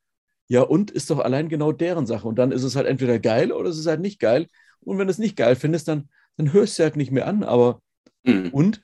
[0.48, 2.28] ja, und ist doch allein genau deren Sache.
[2.28, 4.48] Und dann ist es halt entweder geil oder es ist halt nicht geil.
[4.80, 7.42] Und wenn du es nicht geil findest, dann, dann hörst du halt nicht mehr an.
[7.42, 7.80] Aber
[8.24, 8.48] mm.
[8.48, 8.82] und?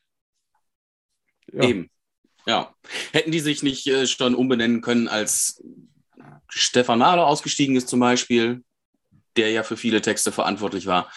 [1.52, 1.64] Ja.
[1.64, 1.90] Eben.
[2.46, 2.74] Ja.
[3.12, 5.62] Hätten die sich nicht äh, schon umbenennen können als
[6.48, 8.62] Stefan Mahler ausgestiegen ist zum Beispiel,
[9.36, 11.10] der ja für viele Texte verantwortlich war,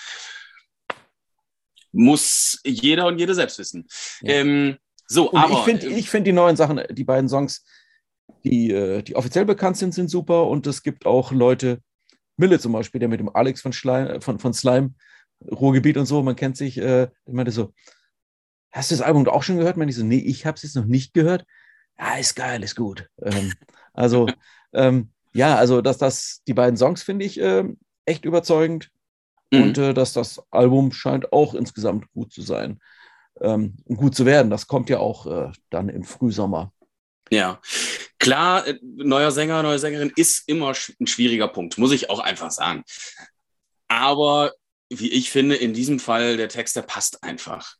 [1.91, 3.87] muss jeder und jede selbst wissen.
[4.21, 4.35] Ja.
[4.35, 5.53] Ähm, So, Und aber.
[5.53, 7.65] Ich finde ich find die neuen Sachen, die beiden Songs,
[8.43, 10.47] die, äh, die offiziell bekannt sind, sind super.
[10.47, 11.81] Und es gibt auch Leute,
[12.37, 14.93] Mille zum Beispiel, der mit dem Alex von, Schleim, von, von Slime,
[15.51, 17.73] Ruhrgebiet und so, man kennt sich, äh, der meinte so,
[18.71, 19.75] hast du das Album auch schon gehört?
[19.75, 21.45] Meinte ich so, nee, ich habe es jetzt noch nicht gehört.
[21.99, 23.09] Ja, ist geil, ist gut.
[23.21, 23.51] Ähm,
[23.93, 24.27] also,
[24.73, 28.89] ähm, ja, also, dass das, die beiden Songs finde ich ähm, echt überzeugend.
[29.51, 29.63] Mhm.
[29.63, 32.79] Und äh, dass das Album scheint auch insgesamt gut zu sein.
[33.39, 34.49] Ähm, gut zu werden.
[34.49, 36.73] Das kommt ja auch äh, dann im Frühsommer.
[37.29, 37.61] Ja,
[38.19, 42.51] klar, äh, neuer Sänger, neue Sängerin ist immer ein schwieriger Punkt, muss ich auch einfach
[42.51, 42.83] sagen.
[43.87, 44.51] Aber
[44.89, 47.75] wie ich finde, in diesem Fall, der Text, der passt einfach.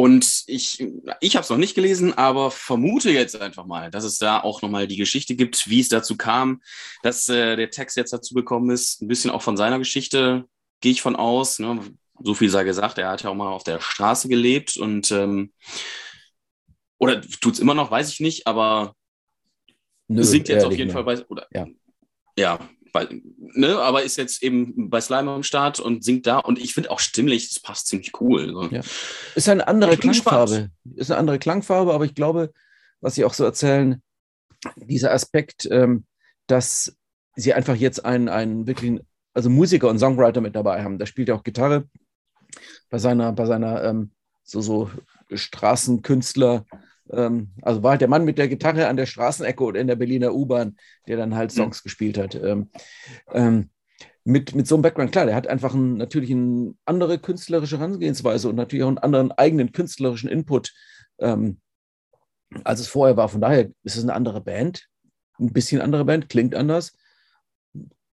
[0.00, 0.82] Und ich,
[1.20, 4.62] ich habe es noch nicht gelesen, aber vermute jetzt einfach mal, dass es da auch
[4.62, 6.62] nochmal die Geschichte gibt, wie es dazu kam,
[7.02, 9.02] dass äh, der Text jetzt dazu gekommen ist.
[9.02, 10.46] Ein bisschen auch von seiner Geschichte
[10.80, 11.58] gehe ich von aus.
[11.58, 11.78] Ne?
[12.18, 15.52] So viel sei gesagt, er hat ja auch mal auf der Straße gelebt und ähm,
[16.96, 18.94] oder tut es immer noch, weiß ich nicht, aber
[20.08, 20.92] Nö, singt jetzt auf jeden.
[20.92, 21.66] Fall bei, oder ja.
[22.38, 26.58] ja, weil, ne, aber ist jetzt eben bei Slime am Start und singt da und
[26.58, 28.48] ich finde auch stimmlich, das passt ziemlich cool.
[28.52, 28.64] So.
[28.74, 28.80] Ja.
[29.34, 30.70] Ist eine andere Klangfarbe.
[30.96, 32.52] Ist eine andere Klangfarbe, aber ich glaube,
[33.00, 34.02] was Sie auch so erzählen,
[34.76, 36.04] dieser Aspekt, ähm,
[36.46, 36.96] dass
[37.36, 39.00] Sie einfach jetzt einen, einen wirklichen,
[39.32, 40.98] also Musiker und Songwriter mit dabei haben.
[40.98, 41.88] Der spielt ja auch Gitarre
[42.90, 44.10] bei seiner, bei seiner ähm,
[44.42, 44.90] so, so
[45.30, 46.64] Straßenkünstler-
[47.12, 49.96] ähm, also war halt der Mann mit der Gitarre an der Straßenecke oder in der
[49.96, 50.76] Berliner U-Bahn,
[51.08, 51.84] der dann halt Songs mhm.
[51.84, 52.34] gespielt hat.
[52.34, 52.70] Ähm,
[53.32, 53.70] ähm,
[54.24, 58.48] mit, mit so einem Background, klar, der hat einfach einen, natürlich eine andere künstlerische Herangehensweise
[58.48, 60.72] und natürlich auch einen anderen eigenen künstlerischen Input,
[61.18, 61.60] ähm,
[62.64, 63.28] als es vorher war.
[63.28, 64.88] Von daher ist es eine andere Band,
[65.38, 66.96] ein bisschen andere Band, klingt anders.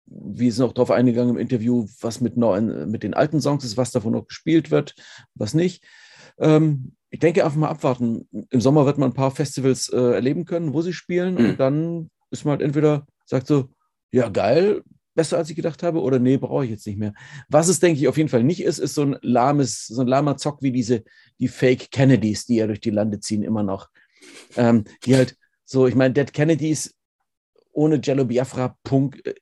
[0.06, 3.76] Wir sind auch darauf eingegangen im Interview, was mit, neuen, mit den alten Songs ist,
[3.76, 4.94] was davon noch gespielt wird,
[5.34, 5.84] was nicht.
[6.38, 8.28] Ähm, ich denke einfach mal abwarten.
[8.50, 11.36] Im Sommer wird man ein paar Festivals äh, erleben können, wo sie spielen.
[11.36, 11.44] Mhm.
[11.46, 13.70] Und dann ist man halt entweder, sagt so,
[14.12, 14.82] ja, geil,
[15.14, 17.14] besser als ich gedacht habe, oder nee, brauche ich jetzt nicht mehr.
[17.48, 20.06] Was es, denke ich, auf jeden Fall nicht ist, ist so ein lahmes, so ein
[20.06, 21.04] lahmer Zock wie diese,
[21.38, 23.88] die Fake Kennedys, die ja durch die Lande ziehen, immer noch.
[24.58, 26.94] Ähm, die halt so, ich meine, Dead Kennedys
[27.72, 29.32] ohne Jello Biafra, Punkt, äh,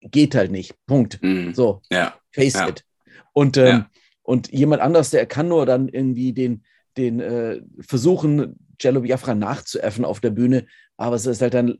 [0.00, 0.74] geht halt nicht.
[0.88, 1.22] Punkt.
[1.22, 1.54] Mhm.
[1.54, 2.16] So, ja.
[2.32, 2.68] face ja.
[2.68, 2.84] it.
[3.32, 3.90] Und, ähm, ja.
[4.22, 6.64] und jemand anders, der kann nur dann irgendwie den,
[6.96, 11.78] den äh, versuchen, Jello Biafra nachzuäffen auf der Bühne, aber es ist halt dann,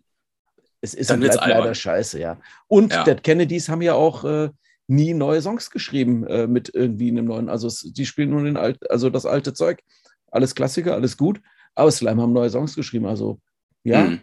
[0.80, 2.40] es ist dann halt leider scheiße, ja.
[2.68, 3.04] Und ja.
[3.04, 4.50] Dead Kennedys haben ja auch äh,
[4.86, 8.56] nie neue Songs geschrieben äh, mit irgendwie einem neuen, also es, die spielen nur den
[8.56, 9.82] alt, also das alte Zeug,
[10.30, 11.40] alles Klassiker, alles gut,
[11.74, 13.40] aber Slime haben neue Songs geschrieben, also
[13.84, 14.04] ja.
[14.04, 14.20] Mhm.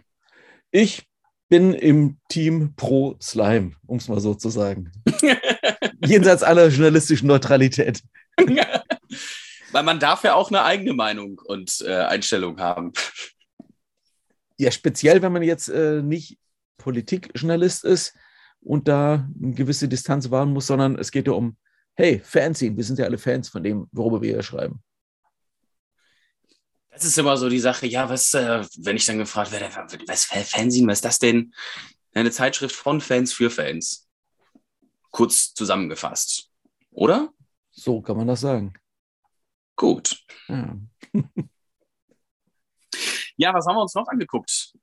[0.70, 1.06] Ich
[1.48, 4.92] bin im Team pro Slime, um es mal so zu sagen.
[6.06, 8.02] Jenseits aller journalistischen Neutralität.
[9.72, 12.92] Weil man darf ja auch eine eigene Meinung und äh, Einstellung haben.
[14.56, 16.38] Ja, speziell, wenn man jetzt äh, nicht
[16.76, 18.14] Politikjournalist ist
[18.60, 21.56] und da eine gewisse Distanz wahren muss, sondern es geht ja um,
[21.94, 24.82] hey, Fanzine, wir sind ja alle Fans von dem, worüber wir hier schreiben.
[26.90, 29.70] Das ist immer so die Sache, ja, was, äh, wenn ich dann gefragt werde,
[30.06, 31.54] was Fanzine, was ist das denn?
[32.12, 34.08] Eine Zeitschrift von Fans für Fans.
[35.10, 36.50] Kurz zusammengefasst,
[36.90, 37.32] oder?
[37.70, 38.74] So kann man das sagen.
[39.80, 40.22] Gut.
[40.46, 40.76] Ja.
[43.38, 44.74] ja, was haben wir uns noch angeguckt?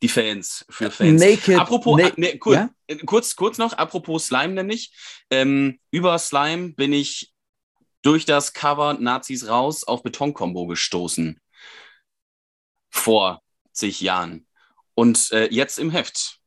[0.00, 1.20] Die Fans, für Fans.
[1.20, 1.58] Naked.
[1.58, 2.70] Apropos, na ne, kur ja?
[3.04, 4.90] kurz, kurz noch, apropos Slime nämlich.
[5.28, 7.34] Ähm, über Slime bin ich
[8.00, 11.38] durch das Cover Nazis raus auf Betonkombo gestoßen.
[12.88, 13.42] Vor
[13.72, 14.46] zig Jahren.
[14.94, 16.40] Und äh, jetzt im Heft.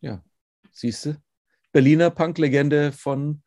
[0.00, 0.20] Ja,
[0.72, 1.22] siehst du?
[1.70, 3.44] Berliner Punk-Legende von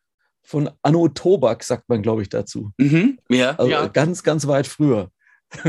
[0.50, 2.72] von Anno Tobak, sagt man, glaube ich, dazu.
[2.78, 3.88] Mhm, ja, also ja.
[3.88, 5.12] Ganz, ganz weit früher.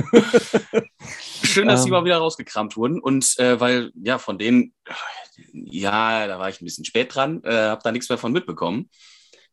[1.43, 1.93] Schön, dass die ähm.
[1.93, 2.99] mal wieder rausgekramt wurden.
[2.99, 4.73] Und äh, weil, ja, von denen,
[5.53, 8.89] ja, da war ich ein bisschen spät dran, äh, habe da nichts mehr von mitbekommen.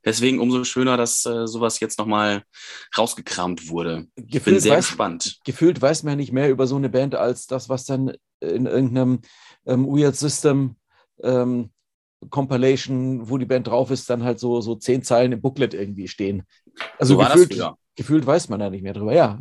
[0.06, 2.44] Deswegen umso schöner, dass äh, sowas jetzt nochmal
[2.98, 4.08] rausgekramt wurde.
[4.16, 5.40] Ich gefühlt bin sehr weiß, gespannt.
[5.44, 8.66] Gefühlt weiß man ja nicht mehr über so eine Band als das, was dann in
[8.66, 9.20] irgendeinem
[9.66, 10.78] ähm, Weird System
[11.22, 11.72] ähm,
[12.30, 16.08] Compilation, wo die Band drauf ist, dann halt so, so zehn Zeilen im Booklet irgendwie
[16.08, 16.44] stehen.
[16.98, 19.40] Also so gefühlt, gefühlt weiß man da nicht mehr drüber, ja.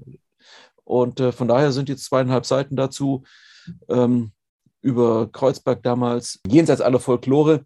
[0.85, 3.25] Und äh, von daher sind jetzt zweieinhalb Seiten dazu
[3.89, 4.33] ähm,
[4.81, 7.65] über Kreuzberg damals, jenseits aller Folklore.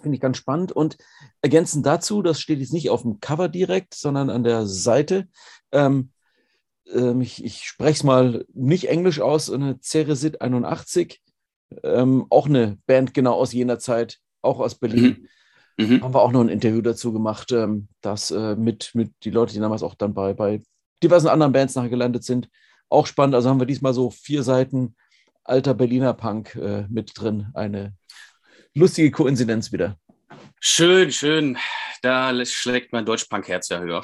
[0.00, 0.70] Finde ich ganz spannend.
[0.70, 0.96] Und
[1.40, 5.28] ergänzend dazu, das steht jetzt nicht auf dem Cover direkt, sondern an der Seite.
[5.72, 6.10] Ähm,
[6.92, 11.20] ähm, ich, ich spreche es mal nicht englisch aus, eine Ceresit 81
[11.82, 15.28] ähm, auch eine Band genau aus jener Zeit, auch aus Berlin.
[15.76, 15.86] Mhm.
[15.86, 16.02] Mhm.
[16.02, 19.52] Haben wir auch noch ein Interview dazu gemacht, ähm, das äh, mit, mit die Leute,
[19.52, 20.62] die damals auch dann bei, bei
[21.02, 22.48] diversen anderen Bands nachher gelandet sind.
[22.88, 23.34] Auch spannend.
[23.34, 24.94] Also haben wir diesmal so vier Seiten
[25.42, 27.48] alter Berliner Punk äh, mit drin.
[27.54, 27.94] Eine
[28.74, 29.98] lustige Koinzidenz wieder.
[30.60, 31.58] Schön, schön.
[32.02, 34.02] Da schlägt mein Deutsch-Punk-Herz ja höher.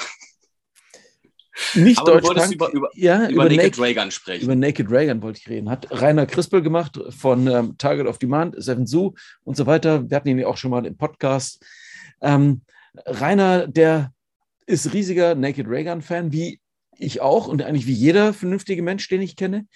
[1.75, 4.45] Nicht Aber Deutsch über, über, ja, über, über Naked, Naked Reagan sprechen.
[4.45, 5.69] Über Naked Reagan wollte ich reden.
[5.69, 10.09] Hat Rainer Crispel gemacht von ähm, Target of Demand, Seven Zoo und so weiter.
[10.09, 11.65] Wir hatten ihn ja auch schon mal im Podcast.
[12.21, 12.63] Ähm,
[13.07, 14.13] Rainer, der
[14.67, 16.61] ist riesiger Naked Reagan-Fan, wie
[16.97, 19.67] ich auch und eigentlich wie jeder vernünftige Mensch, den ich kenne.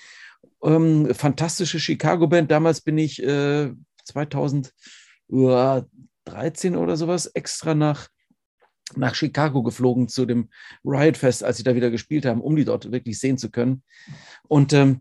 [0.62, 2.50] Ähm, fantastische Chicago-Band.
[2.50, 3.72] Damals bin ich äh,
[4.04, 4.72] 2013
[6.76, 8.08] oder sowas extra nach,
[8.96, 10.50] nach Chicago geflogen zu dem
[10.84, 13.82] Riot Fest, als sie da wieder gespielt haben, um die dort wirklich sehen zu können.
[14.48, 15.00] Und, ähm,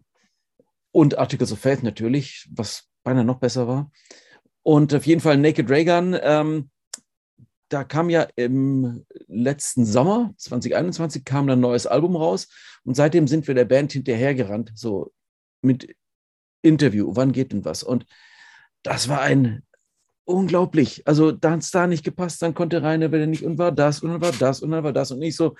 [0.91, 3.91] und Articles of Faith natürlich, was beinahe noch besser war.
[4.63, 6.17] Und auf jeden Fall Naked Reagan.
[6.21, 6.69] Ähm,
[7.69, 12.47] da kam ja im letzten Sommer 2021 kam ein neues Album raus
[12.83, 15.11] und seitdem sind wir der Band hinterhergerannt, so
[15.61, 15.95] mit
[16.61, 17.81] Interview, wann geht denn was?
[17.81, 18.05] Und
[18.83, 19.63] das war ein
[20.25, 21.01] unglaublich.
[21.05, 24.01] Also da hat es da nicht gepasst, dann konnte Rainer wieder nicht und war das
[24.01, 25.55] und dann war das und dann war das und nicht so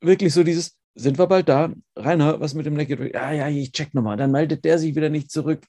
[0.00, 1.72] wirklich so dieses, sind wir bald da?
[1.96, 3.12] Rainer, was mit dem Naked Ray?
[3.12, 4.16] Ja, ja, ich check nochmal.
[4.16, 5.64] Dann meldet der sich wieder nicht zurück.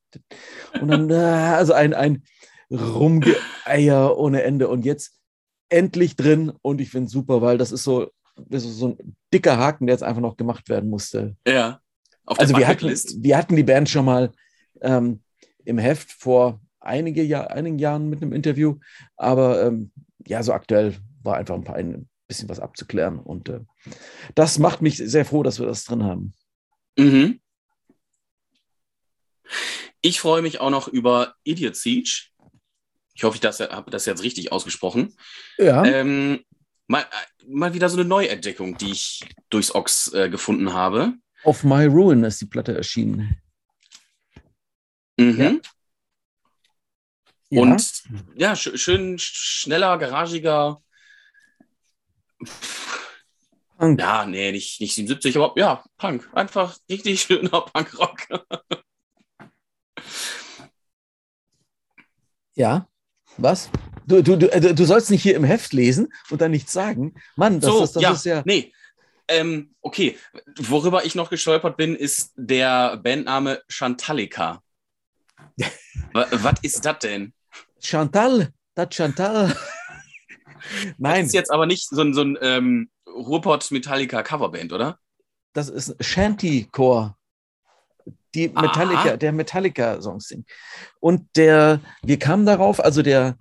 [0.82, 2.24] Und dann, also ein, ein
[2.72, 4.68] Rumgeeier ohne Ende.
[4.68, 5.20] Und jetzt
[5.70, 9.16] endlich drin und ich finde es super, weil das ist so, das ist so ein
[9.34, 11.36] dicker Haken, der jetzt einfach noch gemacht werden musste.
[11.48, 11.80] Ja.
[12.26, 14.32] also wir hatten, wir hatten die Band schon mal
[14.82, 15.22] ähm,
[15.64, 18.80] im Heft vor einige Jahr, einigen Jahren mit einem Interview,
[19.16, 19.92] aber ähm,
[20.26, 23.62] ja, so aktuell war einfach ein, paar, ein bisschen was abzuklären und äh,
[24.36, 26.34] das macht mich sehr froh, dass wir das drin haben.
[26.98, 27.40] Mhm.
[30.02, 32.28] Ich freue mich auch noch über Idiot Siege.
[33.14, 35.14] Ich hoffe, ich habe das jetzt richtig ausgesprochen.
[35.58, 35.84] Ja.
[35.84, 36.40] Ähm,
[36.88, 37.06] mal,
[37.46, 41.16] mal wieder so eine Neuentdeckung, die ich durchs Ox äh, gefunden habe.
[41.44, 43.42] Auf My Ruin ist die Platte erschienen.
[45.18, 45.42] Mhm.
[45.42, 45.56] Ja.
[47.50, 48.04] Und
[48.36, 50.82] ja, sch schön schneller, garagiger.
[53.78, 54.00] Punk.
[54.00, 56.30] Ja, nee, nicht, nicht 77, aber ja, Punk.
[56.34, 58.28] Einfach richtig schöner Punkrock.
[62.56, 62.88] ja.
[63.38, 63.70] Was?
[64.06, 67.16] Du, du, du, äh, du sollst nicht hier im Heft lesen und dann nichts sagen.
[67.36, 68.42] Mann, das, so, das, das ja, ist ja.
[68.46, 68.74] Nee.
[69.28, 70.18] Ähm, okay,
[70.58, 74.62] worüber ich noch gestolpert bin, ist der Bandname Chantalika.
[76.14, 77.34] Was ist das denn?
[77.82, 79.56] Chantal, das Chantal.
[80.98, 81.22] Nein.
[81.22, 85.00] Das ist jetzt aber nicht so ein, so ein ähm, Ruhrpott Metallica Coverband, oder?
[85.54, 87.16] Das ist Shanty-Core
[88.36, 89.18] die Metallica, Aha.
[89.18, 90.48] der Metallica-Songs singt.
[91.00, 93.38] Und der, wir kamen darauf, also der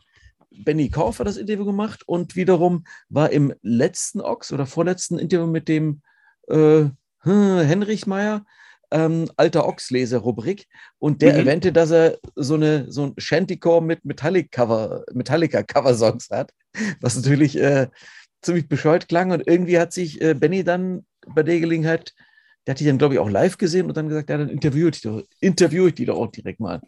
[0.51, 5.47] Benny Kauf hat das Interview gemacht und wiederum war im letzten Ox oder vorletzten Interview
[5.47, 6.03] mit dem
[6.49, 6.87] äh,
[7.21, 8.45] hm, Henrich Meyer,
[8.91, 10.67] ähm, alter Ox-Leser-Rubrik
[10.99, 11.39] und der mhm.
[11.41, 16.53] erwähnte, dass er so, eine, so ein Shantycore mit Metallica-Cover, Metallica-Cover-Songs hat,
[17.01, 17.89] was natürlich äh,
[18.43, 22.15] ziemlich bescheuert klang und irgendwie hat sich äh, Benny dann bei der Gelegenheit
[22.69, 24.91] der hat die dann, glaube ich, auch live gesehen und dann gesagt, ja, dann interviewe
[24.91, 26.83] ich, doch, interviewe ich die doch auch direkt mal.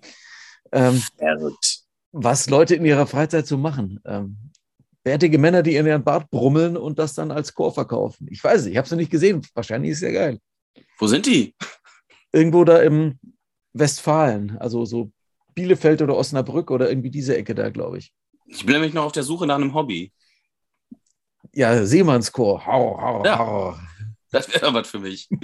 [0.72, 1.02] Ähm,
[2.12, 3.98] was Leute in ihrer Freizeit so machen.
[4.04, 4.36] Ähm,
[5.02, 8.28] bärtige Männer, die in ihren Bart brummeln und das dann als Chor verkaufen.
[8.30, 9.40] Ich weiß nicht, ich habe sie nicht gesehen.
[9.54, 10.38] Wahrscheinlich ist es ja geil.
[10.98, 11.54] Wo sind die?
[12.32, 13.18] Irgendwo da im
[13.72, 15.10] Westfalen, also so
[15.54, 18.12] Bielefeld oder Osnabrück oder irgendwie diese Ecke da, glaube ich.
[18.46, 20.12] Ich bin nämlich noch auf der Suche nach einem Hobby.
[21.52, 22.64] Ja, Seemannschor.
[22.66, 23.38] Hau, hau, ja.
[23.38, 23.76] hau.
[24.30, 25.28] Das wäre doch was für mich.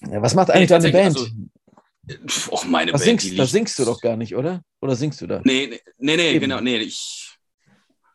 [0.00, 1.16] ja, was macht eigentlich deine Band?
[1.16, 1.30] Also,
[2.50, 3.20] Och, meine das Band.
[3.20, 4.62] Singst, das singst du doch gar nicht, oder?
[4.80, 5.40] Oder singst du da?
[5.44, 6.60] Nee, nee, nee, genau.
[6.60, 7.38] Nee, ich,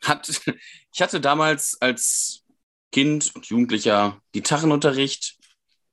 [0.03, 0.29] hat,
[0.93, 2.43] ich hatte damals als
[2.91, 5.37] Kind und Jugendlicher Gitarrenunterricht,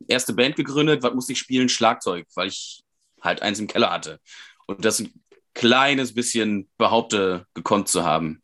[0.08, 1.02] erste Band gegründet.
[1.02, 1.68] Was musste ich spielen?
[1.68, 2.82] Schlagzeug, weil ich
[3.20, 4.20] halt eins im Keller hatte.
[4.66, 5.12] Und das ein
[5.54, 8.42] kleines bisschen behaupte, gekonnt zu haben.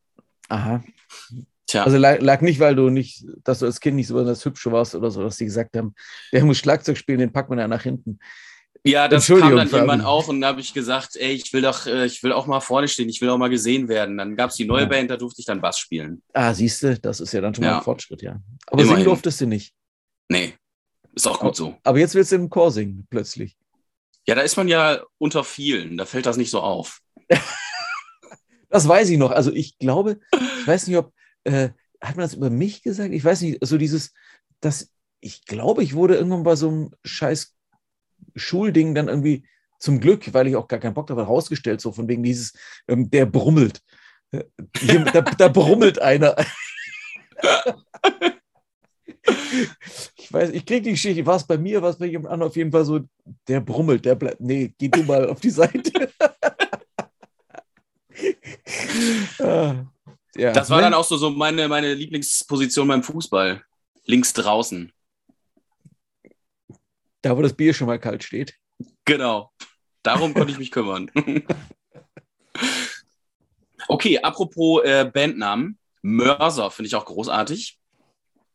[0.49, 0.83] Aha.
[1.67, 1.85] Tja.
[1.85, 4.67] Also lag, lag, nicht, weil du nicht, dass du als Kind nicht so besonders hübsch
[4.67, 5.95] warst oder so, dass sie gesagt haben,
[6.33, 8.19] der muss Schlagzeug spielen, den packt man ja nach hinten.
[8.85, 11.87] Ja, das kam dann irgendwann auch und da habe ich gesagt, ey, ich will doch,
[11.87, 14.19] äh, ich will auch mal vorne stehen, ich will auch mal gesehen werden.
[14.19, 14.89] Dann gab es die neue ja.
[14.89, 16.21] Band, da durfte ich dann Bass spielen.
[16.33, 17.73] Ah, siehst du, das ist ja dann schon ja.
[17.73, 18.41] mal ein Fortschritt, ja.
[18.67, 18.89] Aber Immerhin.
[18.89, 19.73] singen durftest du nicht.
[20.29, 20.55] Nee,
[21.15, 21.77] ist auch gut so.
[21.85, 23.57] Aber jetzt willst du im Chor singen, plötzlich.
[24.27, 27.01] Ja, da ist man ja unter vielen, da fällt das nicht so auf.
[28.69, 29.31] das weiß ich noch.
[29.31, 31.13] Also ich glaube, ich weiß nicht, ob,
[31.45, 33.13] äh, hat man das über mich gesagt?
[33.13, 34.13] Ich weiß nicht, so dieses,
[34.61, 37.55] dass ich glaube, ich wurde irgendwann bei so einem scheiß
[38.37, 39.45] Schulding dann irgendwie
[39.79, 42.53] zum Glück, weil ich auch gar keinen Bock habe, rausgestellt, so von wegen dieses,
[42.89, 43.81] ähm, der brummelt.
[44.79, 46.35] Hier, da, da, brummelt einer.
[50.17, 52.73] ich weiß, ich kriege die Geschichte, was bei mir, was bei jemand anderem auf jeden
[52.73, 53.01] Fall so,
[53.49, 55.91] der brummelt, der bleibt, nee, geh du mal auf die Seite.
[59.39, 59.85] Ah,
[60.37, 60.53] ja.
[60.53, 63.65] Das war dann auch so, so meine, meine Lieblingsposition beim Fußball.
[64.05, 64.93] Links draußen.
[67.23, 68.55] Da, wo das Bier schon mal kalt steht.
[69.05, 69.53] Genau.
[70.03, 71.11] Darum konnte ich mich kümmern.
[73.89, 75.79] okay, apropos äh, Bandnamen.
[76.03, 77.79] Mörser finde ich auch großartig.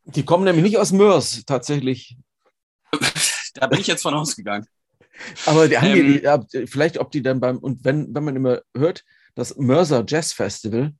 [0.03, 2.17] Die kommen nämlich nicht aus Mörs, tatsächlich.
[3.53, 4.67] da bin ich jetzt von ausgegangen.
[5.45, 8.35] Aber die haben ähm, die, ja, vielleicht, ob die dann beim, und wenn, wenn man
[8.35, 9.03] immer hört,
[9.35, 10.93] das Mörser Jazz Festival,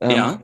[0.00, 0.42] ähm, ja.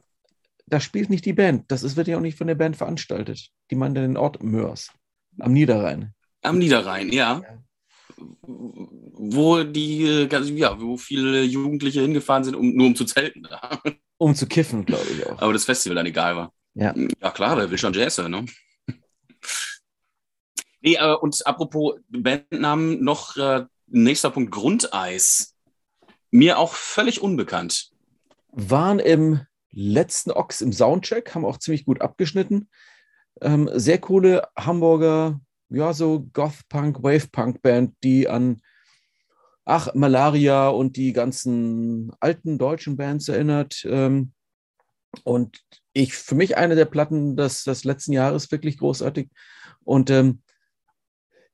[0.66, 1.70] da spielt nicht die Band.
[1.70, 3.50] Das ist, wird ja auch nicht von der Band veranstaltet.
[3.70, 4.92] Die meinen den Ort Mörs
[5.38, 6.14] am Niederrhein.
[6.42, 7.42] Am Niederrhein, ja.
[7.42, 7.58] ja.
[8.16, 13.46] Wo die, ja, wo viele Jugendliche hingefahren sind, um, nur um zu zelten.
[14.20, 15.40] Um zu kiffen, glaube ich auch.
[15.40, 16.52] Aber das Festival dann egal war.
[16.74, 16.92] Ja.
[17.22, 18.46] Ja, klar, wer will schon Jazz hören, ne?
[20.80, 25.54] nee, äh, und apropos Bandnamen, noch äh, nächster Punkt: Grundeis.
[26.32, 27.90] Mir auch völlig unbekannt.
[28.50, 32.68] Waren im letzten Ochs im Soundcheck, haben auch ziemlich gut abgeschnitten.
[33.40, 38.60] Ähm, sehr coole Hamburger ja, so Goth-Punk, Wave-Punk-Band, die an,
[39.64, 43.84] ach, Malaria und die ganzen alten deutschen Bands erinnert.
[43.84, 44.32] Ähm,
[45.24, 45.60] und
[45.92, 49.30] ich, für mich eine der Platten des, des letzten Jahres wirklich großartig.
[49.84, 50.42] Und ähm,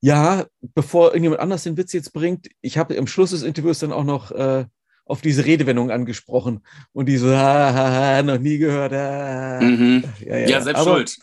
[0.00, 3.92] ja, bevor irgendjemand anders den Witz jetzt bringt, ich habe am Schluss des Interviews dann
[3.92, 4.66] auch noch äh,
[5.07, 6.61] auf diese Redewendung angesprochen
[6.92, 8.92] und die so, ah, noch nie gehört.
[8.92, 9.61] Ah.
[9.61, 10.05] Mhm.
[10.20, 11.16] Ja, ja, ja, selbst Aber, schuld.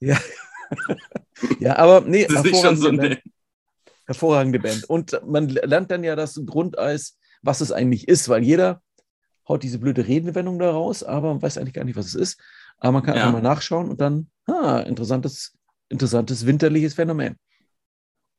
[0.00, 0.18] Ja,
[1.60, 3.22] ja, aber nee, das ist hervorragende, so Band.
[4.06, 4.84] hervorragende Band.
[4.84, 8.82] Und man lernt dann ja das Grundeis, was es eigentlich ist, weil jeder
[9.48, 12.40] haut diese blöde Redewendung da raus, aber man weiß eigentlich gar nicht, was es ist.
[12.78, 13.22] Aber man kann ja.
[13.22, 15.56] einfach mal nachschauen und dann, ah, interessantes,
[15.88, 17.36] interessantes winterliches Phänomen.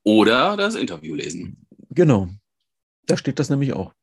[0.04, 1.66] Oder das Interview lesen.
[1.90, 2.30] Genau.
[3.06, 3.94] Da steht das nämlich auch.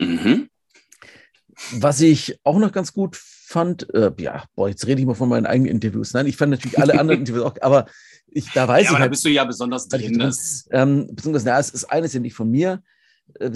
[0.00, 0.48] Mhm.
[1.72, 5.30] Was ich auch noch ganz gut fand, äh, ja, boah, jetzt rede ich mal von
[5.30, 6.12] meinen eigenen Interviews.
[6.12, 7.86] Nein, ich fand natürlich alle anderen Interviews auch, aber
[8.26, 8.88] ich, da weiß ja, ich.
[8.90, 10.18] Aber halt, da bist du ja besonders drin.
[10.18, 12.82] Das, ähm, besonders, na, es ist eines ja nicht von mir.
[13.40, 13.50] Äh,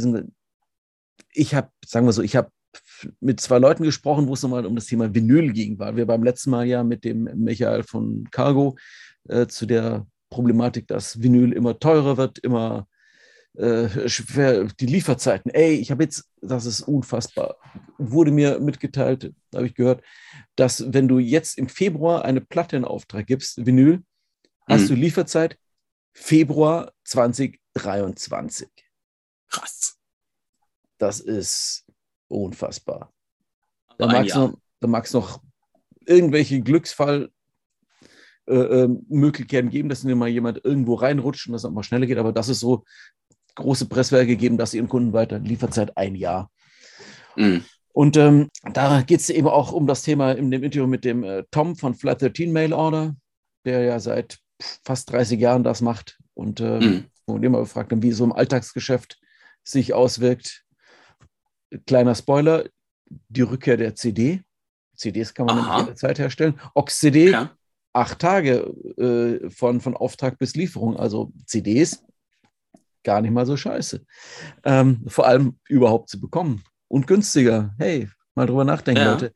[1.35, 2.50] ich habe, sagen wir so, ich habe
[3.20, 6.22] mit zwei Leuten gesprochen, wo es nochmal um das Thema Vinyl ging, weil wir beim
[6.22, 8.76] letzten Mal ja mit dem Michael von Cargo
[9.28, 12.87] äh, zu der Problematik, dass Vinyl immer teurer wird, immer
[13.54, 13.88] äh,
[14.80, 15.50] die Lieferzeiten.
[15.50, 17.56] Ey, ich habe jetzt, das ist unfassbar,
[17.98, 20.02] wurde mir mitgeteilt, habe ich gehört,
[20.56, 24.02] dass wenn du jetzt im Februar eine Platte in Auftrag gibst, Vinyl,
[24.68, 24.88] hast mhm.
[24.88, 25.58] du Lieferzeit
[26.14, 28.68] Februar 2023.
[29.48, 29.98] Krass.
[30.98, 31.84] Das ist
[32.28, 33.12] unfassbar.
[33.98, 34.56] Da mag es noch,
[35.12, 35.42] noch
[36.06, 37.30] irgendwelche Glücksfall
[38.46, 42.06] äh, äh, Möglichkeiten geben, dass dir mal jemand irgendwo reinrutscht und das auch mal schneller
[42.06, 42.18] geht.
[42.18, 42.84] Aber das ist so
[43.54, 45.38] große Presswerke geben das ihren Kunden weiter.
[45.38, 46.50] Lieferzeit ein Jahr.
[47.36, 47.64] Mhm.
[47.92, 51.24] Und ähm, da geht es eben auch um das Thema in dem Interview mit dem
[51.24, 53.14] äh, Tom von Flat 13 Mail Order,
[53.64, 54.38] der ja seit
[54.84, 57.04] fast 30 Jahren das macht und äh, mhm.
[57.26, 59.20] und immer gefragt haben, wie so im Alltagsgeschäft
[59.62, 60.64] sich auswirkt.
[61.86, 62.64] Kleiner Spoiler,
[63.28, 64.42] die Rückkehr der CD.
[64.96, 65.78] CDs kann man Aha.
[65.78, 66.58] nämlich Zeit herstellen.
[66.74, 67.50] Ox-CD, ja.
[67.92, 68.60] acht Tage
[68.96, 70.96] äh, von, von Auftrag bis Lieferung.
[70.96, 72.04] Also CDs
[73.04, 74.04] gar nicht mal so scheiße.
[74.64, 76.62] Ähm, vor allem überhaupt zu bekommen.
[76.88, 77.74] Und günstiger.
[77.78, 79.12] Hey, mal drüber nachdenken, ja.
[79.12, 79.32] Leute.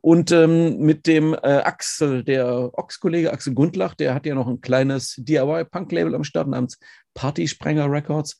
[0.00, 4.60] Und ähm, mit dem äh, Axel, der Ox-Kollege Axel Gundlach, der hat ja noch ein
[4.60, 6.78] kleines DIY-Punk-Label am Start namens
[7.14, 8.38] Partysprenger Records.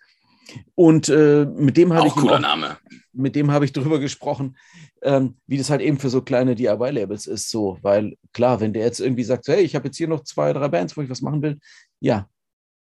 [0.75, 2.77] Und äh, mit dem habe ich cooler auch, Name.
[3.13, 4.57] Mit dem habe ich darüber gesprochen,
[5.03, 7.51] ähm, wie das halt eben für so kleine DIY-Labels ist.
[7.51, 10.53] So, weil klar, wenn der jetzt irgendwie sagt, hey, ich habe jetzt hier noch zwei,
[10.53, 11.59] drei Bands, wo ich was machen will,
[12.01, 12.29] ja,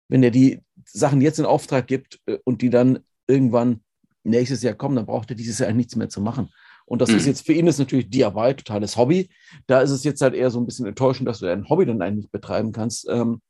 [0.09, 3.83] wenn er die Sachen jetzt in Auftrag gibt äh, und die dann irgendwann
[4.25, 6.51] nächstes Jahr kommen, dann braucht er dieses Jahr nichts mehr zu machen.
[6.87, 7.17] Und das mhm.
[7.17, 9.29] ist jetzt für ihn ist natürlich DIY totales Hobby.
[9.67, 12.01] Da ist es jetzt halt eher so ein bisschen enttäuschend, dass du dein Hobby dann
[12.01, 13.07] eigentlich betreiben kannst.
[13.11, 13.43] Ähm,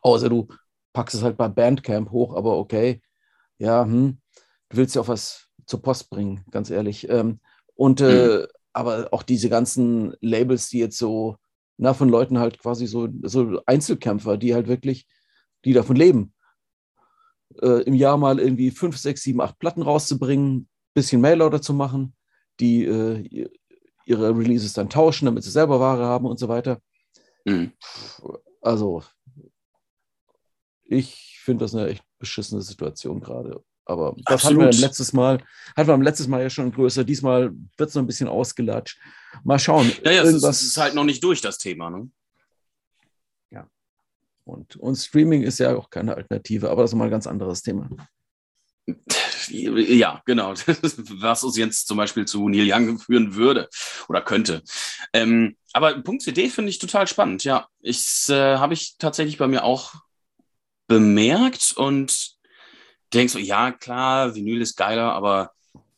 [0.00, 0.48] außer du
[0.94, 3.02] packst es halt bei Bandcamp hoch, aber okay,
[3.58, 4.18] ja, hm,
[4.70, 7.08] du willst ja auch was zur Post bringen, ganz ehrlich.
[7.10, 7.40] Ähm,
[7.74, 8.46] und äh, mhm.
[8.72, 11.36] aber auch diese ganzen Labels, die jetzt so,
[11.76, 15.06] na, von Leuten halt quasi so, so Einzelkämpfer, die halt wirklich
[15.66, 16.32] die davon leben,
[17.60, 22.14] äh, im Jahr mal irgendwie fünf, sechs, sieben, acht Platten rauszubringen, bisschen Mailorder zu machen,
[22.60, 23.48] die äh,
[24.06, 26.80] ihre Releases dann tauschen, damit sie selber Ware haben und so weiter.
[27.44, 27.72] Mhm.
[28.62, 29.02] Also,
[30.84, 33.62] ich finde das eine echt beschissene Situation gerade.
[33.84, 35.42] Aber das hatten wir letztes Mal,
[35.76, 37.04] hatten wir am letztes Mal ja schon größer.
[37.04, 38.98] Diesmal wird es noch ein bisschen ausgelatscht.
[39.44, 39.92] Mal schauen.
[40.04, 41.90] Ja, ja, es ist halt noch nicht durch, das Thema.
[41.90, 42.10] Ne?
[44.46, 47.62] Und, und Streaming ist ja auch keine Alternative, aber das ist mal ein ganz anderes
[47.62, 47.88] Thema.
[49.48, 50.54] Ja, genau.
[51.20, 53.68] Was uns jetzt zum Beispiel zu Neil Young führen würde
[54.08, 54.62] oder könnte.
[55.12, 57.42] Ähm, aber Punkt CD finde ich total spannend.
[57.42, 59.94] Ja, ich äh, habe ich tatsächlich bei mir auch
[60.86, 62.36] bemerkt und
[63.12, 65.50] denkst so, ja, klar, Vinyl ist geiler, aber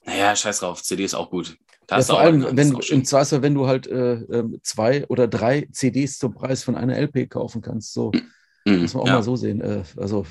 [0.07, 1.59] naja, scheiß drauf, CD ist auch gut.
[1.91, 5.69] Ja, vor allem, wenn du, im Zweifel, wenn du halt äh, ähm, zwei oder drei
[5.73, 8.13] CDs zum Preis von einer LP kaufen kannst, so
[8.71, 9.15] mm, muss man auch ja.
[9.15, 9.61] mal so sehen.
[9.61, 10.27] Äh, also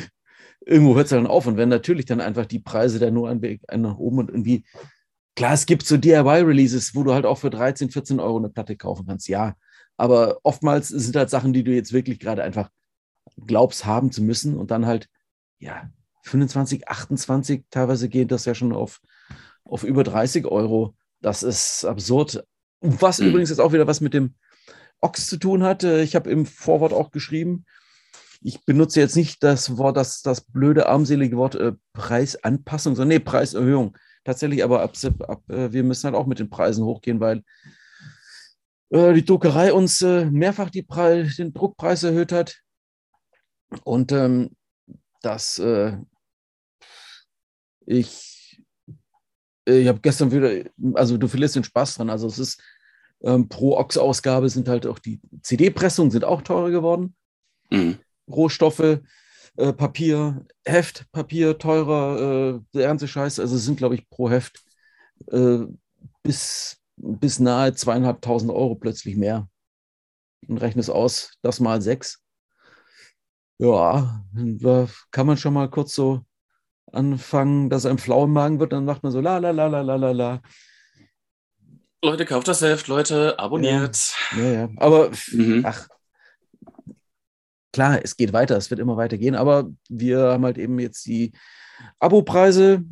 [0.66, 1.46] irgendwo hört es dann auf.
[1.46, 4.64] Und wenn natürlich dann einfach die Preise dann nur ein Weg nach oben und irgendwie,
[5.36, 8.76] klar, es gibt so DIY-Releases, wo du halt auch für 13, 14 Euro eine Platte
[8.76, 9.54] kaufen kannst, ja.
[9.96, 12.70] Aber oftmals sind halt Sachen, die du jetzt wirklich gerade einfach
[13.46, 15.08] glaubst haben zu müssen und dann halt,
[15.58, 15.90] ja,
[16.24, 19.00] 25, 28, teilweise geht das ja schon auf,
[19.64, 20.94] auf über 30 Euro.
[21.20, 22.44] Das ist absurd.
[22.80, 23.28] Was mhm.
[23.28, 24.34] übrigens jetzt auch wieder was mit dem
[25.02, 25.84] Ox zu tun hat.
[25.84, 27.66] Ich habe im Vorwort auch geschrieben,
[28.44, 33.24] ich benutze jetzt nicht das Wort, das, das blöde, armselige Wort äh, Preisanpassung, sondern nee,
[33.24, 33.96] Preiserhöhung.
[34.24, 34.94] Tatsächlich, aber ab,
[35.28, 37.42] ab, äh, wir müssen halt auch mit den Preisen hochgehen, weil
[38.90, 42.60] äh, die Druckerei uns äh, mehrfach die Pre den Druckpreis erhöht hat.
[43.84, 44.50] Und ähm,
[45.22, 45.96] das, äh,
[47.86, 48.62] ich,
[49.64, 52.10] ich habe gestern wieder, also du verlierst den Spaß dran.
[52.10, 52.62] Also es ist
[53.22, 57.14] ähm, pro Ox-Ausgabe sind halt auch die CD-Pressungen sind auch teurer geworden.
[57.70, 57.98] Mhm.
[58.28, 59.00] Rohstoffe,
[59.56, 63.38] äh, Papier, Heft, Papier teurer, äh, der ganze Scheiß.
[63.38, 64.62] Also es sind, glaube ich, pro Heft
[65.30, 65.58] äh,
[66.22, 69.48] bis, bis nahe zweieinhalbtausend Euro plötzlich mehr.
[70.48, 72.22] Und rechne es aus, das mal sechs.
[73.58, 76.24] Ja, da kann man schon mal kurz so
[76.90, 79.82] anfangen, dass einem flau im Magen wird, dann macht man so la la la la
[79.82, 80.42] la la la.
[82.04, 84.14] Leute, kauft das Heft, Leute, abonniert.
[84.36, 84.68] Ja, ja, ja.
[84.76, 85.62] aber mhm.
[85.64, 85.88] ach,
[87.72, 91.06] klar, es geht weiter, es wird immer weiter gehen, aber wir haben halt eben jetzt
[91.06, 91.32] die
[92.00, 92.84] Abopreise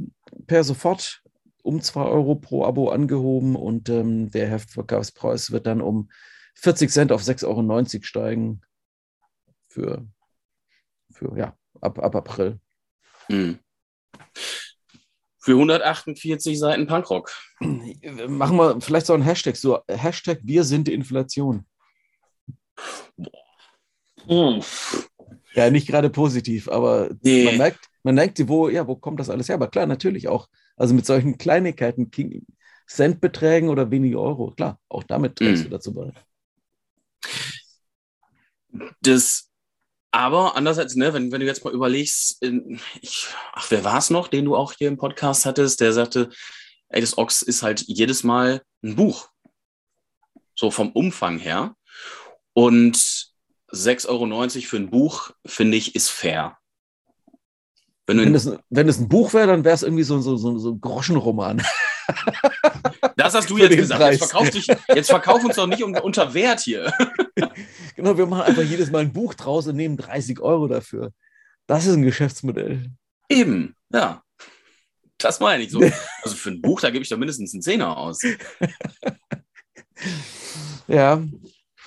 [0.46, 1.22] per sofort
[1.62, 6.10] um 2 Euro pro Abo angehoben und ähm, der Heftverkaufspreis wird dann um
[6.54, 8.60] 40 Cent auf 6,90 Euro steigen
[9.68, 10.06] für,
[11.12, 12.60] für ja, ab, ab April.
[13.28, 13.58] Mhm.
[15.40, 17.32] Für 148 Seiten Punkrock.
[17.60, 21.64] Machen wir vielleicht so ein Hashtag, so Hashtag Wir sind die Inflation.
[24.26, 24.62] Hm.
[25.54, 27.44] Ja, nicht gerade positiv, aber nee.
[27.44, 29.56] man merkt, man merkt, wo, ja, wo kommt das alles her?
[29.56, 30.48] Aber klar, natürlich auch.
[30.76, 32.10] Also mit solchen Kleinigkeiten,
[32.86, 35.64] Centbeträgen oder wenige Euro, klar, auch damit trägst mm.
[35.64, 36.12] du dazu bei.
[39.00, 39.49] Das,
[40.12, 42.42] aber andererseits, ne, wenn, wenn du jetzt mal überlegst,
[43.00, 46.30] ich, ach, wer war es noch, den du auch hier im Podcast hattest, der sagte,
[46.88, 49.28] ey, das Ox ist halt jedes Mal ein Buch.
[50.56, 51.74] So vom Umfang her.
[52.52, 52.96] Und
[53.72, 56.58] 6,90 Euro für ein Buch, finde ich, ist fair.
[58.06, 60.58] Wenn, wenn, es, wenn es ein Buch wäre, dann wäre es irgendwie so, so, so,
[60.58, 61.62] so ein Groschenroman.
[63.16, 64.00] Das hast du jetzt gesagt.
[64.00, 66.92] Jetzt verkauf, dich, jetzt verkauf, uns doch nicht um, unter Wert hier.
[68.00, 71.12] Genau, wir machen einfach jedes Mal ein Buch draus und nehmen 30 Euro dafür.
[71.66, 72.90] Das ist ein Geschäftsmodell.
[73.28, 74.22] Eben, ja.
[75.18, 75.80] Das meine ich so.
[76.22, 78.20] Also für ein Buch, da gebe ich doch mindestens einen Zehner aus.
[80.88, 81.22] Ja,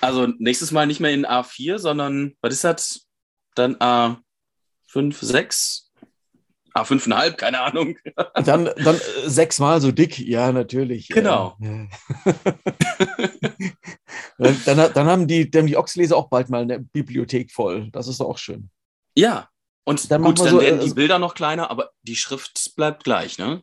[0.00, 3.08] also nächstes Mal nicht mehr in A4, sondern was ist das?
[3.56, 4.22] Dann A5,
[5.20, 5.83] 6?
[6.74, 7.96] A5,5, keine Ahnung.
[8.44, 11.08] Dann, dann äh, sechsmal so dick, ja, natürlich.
[11.08, 11.56] Genau.
[11.60, 11.86] Ja.
[14.66, 17.90] dann, dann, haben die, dann die Ochsleser auch bald mal eine Bibliothek voll.
[17.92, 18.70] Das ist auch schön.
[19.16, 19.48] Ja,
[19.84, 23.04] und dann, gut, dann so, werden die äh, Bilder noch kleiner, aber die Schrift bleibt
[23.04, 23.62] gleich, ne?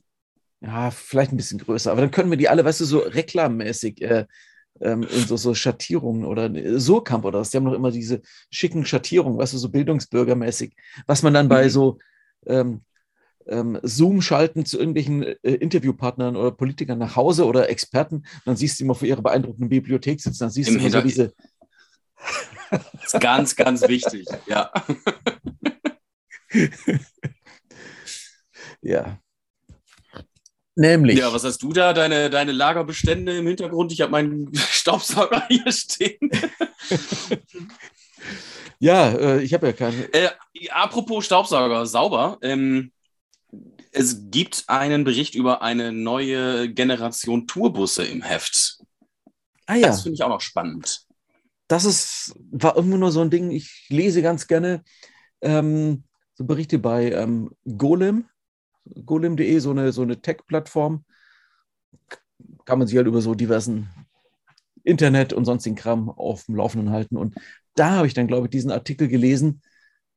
[0.62, 1.92] Ja, vielleicht ein bisschen größer.
[1.92, 4.26] Aber dann können wir die alle, weißt du, so reklammäßig äh,
[4.80, 7.50] ähm, in so, so Schattierungen oder äh, Surkamp oder was.
[7.50, 10.76] Die haben noch immer diese schicken Schattierungen, weißt du, so bildungsbürgermäßig,
[11.08, 11.70] was man dann bei mhm.
[11.70, 11.98] so
[12.46, 12.82] ähm,
[13.48, 18.26] ähm, Zoom-Schalten zu irgendwelchen äh, Interviewpartnern oder Politikern nach Hause oder Experten.
[18.46, 21.02] Dann siehst du immer vor ihrer beeindruckenden Bibliothek sitzen, dann siehst Im du immer so
[21.02, 21.34] diese.
[22.72, 24.72] Das ist ganz, ganz wichtig, ja.
[28.82, 29.20] ja.
[30.76, 31.18] Nämlich.
[31.18, 31.94] Ja, was hast du da?
[31.94, 33.92] Deine, deine Lagerbestände im Hintergrund?
[33.92, 36.30] Ich habe meinen Staubsauger hier stehen.
[38.80, 40.06] ja, äh, ich habe ja keinen.
[40.14, 40.30] Äh,
[40.70, 42.38] apropos Staubsauger, sauber.
[42.42, 42.92] Ähm,
[43.92, 48.80] es gibt einen Bericht über eine neue Generation Tourbusse im Heft.
[49.66, 49.88] Ah ja.
[49.88, 51.06] Das finde ich auch noch spannend.
[51.68, 54.84] Das ist, war irgendwo nur so ein Ding, ich lese ganz gerne
[55.42, 58.26] ähm, so Berichte bei ähm, Golem
[59.06, 61.06] golem.de, so eine, so eine Tech-Plattform.
[62.66, 63.90] Kann man sich halt über so diversen
[64.84, 67.18] Internet und sonstigen Kram auf dem Laufenden halten.
[67.18, 67.36] Und
[67.76, 69.62] da habe ich dann, glaube ich, diesen Artikel gelesen.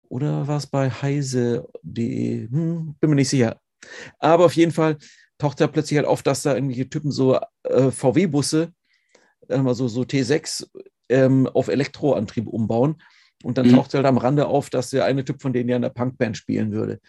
[0.08, 2.48] Oder war es bei heise.de?
[2.48, 3.60] Hm, bin mir nicht sicher.
[4.18, 4.98] Aber auf jeden Fall
[5.38, 8.72] taucht da plötzlich halt auf, dass da irgendwelche Typen so äh, VW-Busse,
[9.48, 10.68] äh, so, so T6
[11.08, 13.02] ähm, auf Elektroantrieb umbauen.
[13.42, 13.76] Und dann mhm.
[13.76, 16.36] taucht halt am Rande auf, dass der eine Typ von denen ja in der Punkband
[16.36, 17.00] spielen würde.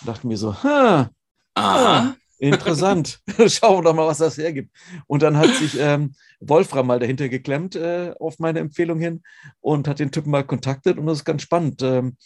[0.00, 1.10] Und dachte mir so, ha,
[1.56, 3.18] ah, interessant.
[3.48, 4.70] Schauen wir doch mal, was das hergibt.
[5.06, 9.22] Und dann hat sich ähm, Wolfram mal dahinter geklemmt äh, auf meine Empfehlung hin
[9.60, 11.82] und hat den Typen mal kontaktet und das ist ganz spannend.
[11.82, 12.16] Ähm,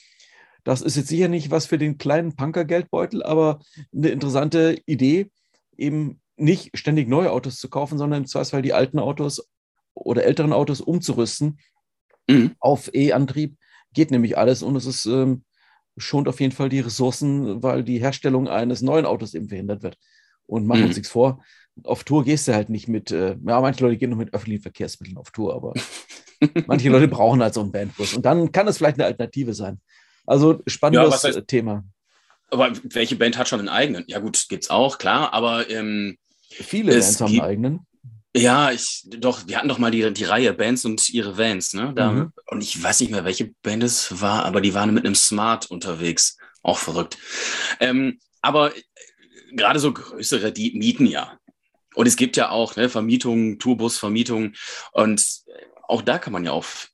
[0.65, 3.61] das ist jetzt sicher nicht was für den kleinen Punker-Geldbeutel, aber
[3.95, 5.31] eine interessante Idee,
[5.77, 9.49] eben nicht ständig neue Autos zu kaufen, sondern im Zweifelsfall die alten Autos
[9.95, 11.59] oder älteren Autos umzurüsten
[12.29, 12.55] mhm.
[12.59, 13.57] auf E-Antrieb.
[13.93, 15.45] Geht nämlich alles und es ist, ähm,
[15.97, 19.97] schont auf jeden Fall die Ressourcen, weil die Herstellung eines neuen Autos eben verhindert wird.
[20.47, 20.87] Und machen mhm.
[20.89, 21.43] uns nichts vor,
[21.85, 24.63] auf Tour gehst du halt nicht mit, äh, ja, manche Leute gehen noch mit öffentlichen
[24.63, 25.73] Verkehrsmitteln auf Tour, aber
[26.67, 28.15] manche Leute brauchen halt so einen Bandbus.
[28.15, 29.81] Und dann kann es vielleicht eine Alternative sein.
[30.27, 31.85] Also spannendes ja, heißt, Thema.
[32.51, 34.05] Aber welche Band hat schon einen eigenen?
[34.07, 36.19] Ja, gut, gibt's auch, klar, aber ähm,
[36.49, 37.87] viele Bands haben einen eigenen.
[38.37, 41.93] Ja, ich, doch, wir hatten doch mal die, die Reihe Bands und ihre Vans, ne?
[41.95, 42.33] Da, mhm.
[42.47, 45.71] Und ich weiß nicht mehr, welche Band es war, aber die waren mit einem Smart
[45.71, 46.37] unterwegs.
[46.63, 47.19] Auch verrückt.
[47.79, 48.81] Ähm, aber äh,
[49.53, 51.39] gerade so größere, die mieten ja.
[51.95, 54.57] Und es gibt ja auch ne, Vermietungen, Tourbusvermietungen.
[54.93, 55.53] Und äh,
[55.87, 56.91] auch da kann man ja auf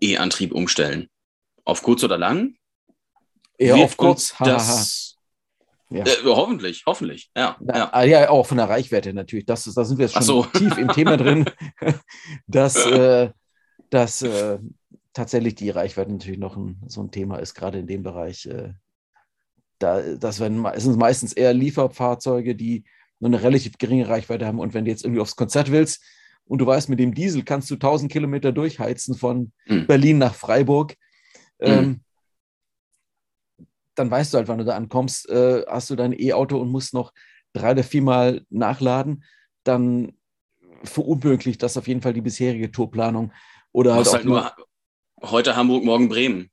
[0.00, 1.08] E-Antrieb umstellen.
[1.64, 2.54] Auf kurz oder lang.
[3.56, 4.34] Eher auf kurz.
[4.38, 5.14] Das,
[5.90, 6.04] ja.
[6.04, 7.30] Äh, hoffentlich, hoffentlich.
[7.36, 7.90] Ja, ja.
[7.92, 9.46] Ah, ja, auch von der Reichweite natürlich.
[9.46, 10.44] Das, da sind wir jetzt schon so.
[10.44, 11.44] tief im Thema drin,
[12.46, 13.30] dass, äh,
[13.90, 14.58] dass äh,
[15.12, 18.46] tatsächlich die Reichweite natürlich noch ein, so ein Thema ist, gerade in dem Bereich.
[18.46, 18.72] Äh,
[19.78, 22.84] da, das werden, es sind meistens eher Lieferfahrzeuge, die
[23.20, 24.58] nur eine relativ geringe Reichweite haben.
[24.58, 26.02] Und wenn du jetzt irgendwie aufs Konzert willst
[26.46, 29.86] und du weißt, mit dem Diesel kannst du 1000 Kilometer durchheizen von mhm.
[29.86, 30.96] Berlin nach Freiburg,
[31.60, 32.00] ähm, mhm
[33.94, 36.94] dann weißt du halt, wann du da ankommst, äh, hast du dein E-Auto und musst
[36.94, 37.12] noch
[37.52, 39.24] drei oder viermal nachladen,
[39.62, 40.12] dann
[40.82, 43.32] verunmöglicht das auf jeden Fall die bisherige Tourplanung.
[43.72, 44.52] Oder halt, halt nur
[45.22, 46.50] heute Hamburg, morgen Bremen.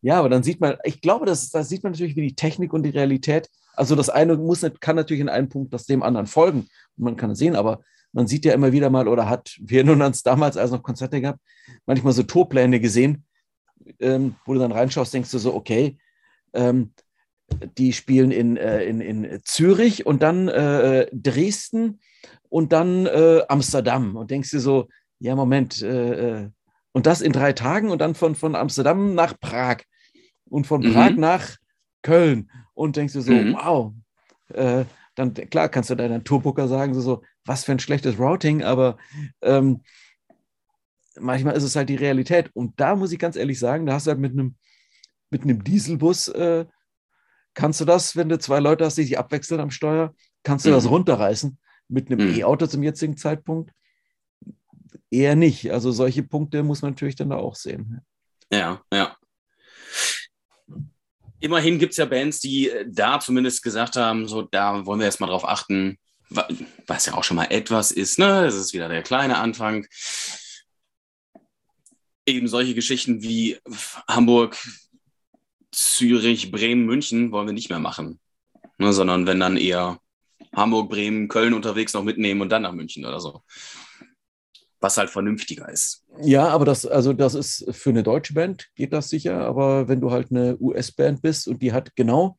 [0.00, 2.72] Ja, aber dann sieht man, ich glaube, das, das sieht man natürlich, wie die Technik
[2.72, 6.26] und die Realität, also das eine muss, kann natürlich in einem Punkt das dem anderen
[6.26, 7.80] folgen und man kann es sehen, aber
[8.12, 11.20] man sieht ja immer wieder mal oder hat, wir erinnern uns damals, als noch Konzerte
[11.20, 11.38] gab,
[11.86, 13.24] manchmal so Tourpläne gesehen,
[14.00, 15.98] ähm, wo du dann reinschaust, denkst du so, okay,
[16.52, 16.92] ähm,
[17.78, 22.00] die spielen in, äh, in, in Zürich und dann äh, Dresden
[22.48, 24.16] und dann äh, Amsterdam.
[24.16, 26.50] Und denkst du so, ja, Moment, äh, äh,
[26.92, 29.78] und das in drei Tagen und dann von, von Amsterdam nach Prag
[30.48, 30.92] und von mhm.
[30.92, 31.56] Prag nach
[32.02, 32.50] Köln.
[32.74, 33.54] Und denkst du so, mhm.
[33.54, 33.92] wow.
[34.52, 34.84] Äh,
[35.14, 38.98] dann, klar, kannst du deiner Tourbooker sagen, so, so, was für ein schlechtes Routing, aber
[39.42, 39.82] ähm,
[41.18, 42.50] manchmal ist es halt die Realität.
[42.54, 44.56] Und da muss ich ganz ehrlich sagen, da hast du halt mit einem
[45.30, 46.66] mit einem Dieselbus äh,
[47.54, 50.14] kannst du das, wenn du zwei Leute hast, die sich abwechseln am Steuer,
[50.44, 50.74] kannst du mhm.
[50.74, 51.58] das runterreißen.
[51.88, 52.34] Mit einem mhm.
[52.36, 53.72] E-Auto zum jetzigen Zeitpunkt
[55.10, 55.70] eher nicht.
[55.72, 58.00] Also solche Punkte muss man natürlich dann da auch sehen.
[58.52, 59.16] Ja, ja.
[61.40, 65.06] Immerhin gibt es ja Bands, die äh, da zumindest gesagt haben, so da wollen wir
[65.06, 65.98] jetzt mal drauf achten,
[66.86, 68.42] was ja auch schon mal etwas ist, ne?
[68.42, 69.86] Das ist wieder der kleine Anfang.
[72.26, 73.58] Eben solche Geschichten wie
[74.08, 74.56] Hamburg,
[75.70, 78.18] Zürich, Bremen, München wollen wir nicht mehr machen.
[78.78, 80.00] Ne, sondern wenn dann eher
[80.54, 83.42] Hamburg, Bremen, Köln unterwegs noch mitnehmen und dann nach München oder so.
[84.80, 86.04] Was halt vernünftiger ist.
[86.20, 90.00] Ja, aber das, also das ist für eine deutsche Band geht das sicher, aber wenn
[90.00, 92.36] du halt eine US-Band bist und die hat genau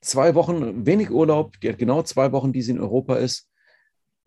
[0.00, 3.48] zwei Wochen wenig Urlaub, die hat genau zwei Wochen, die sie in Europa ist.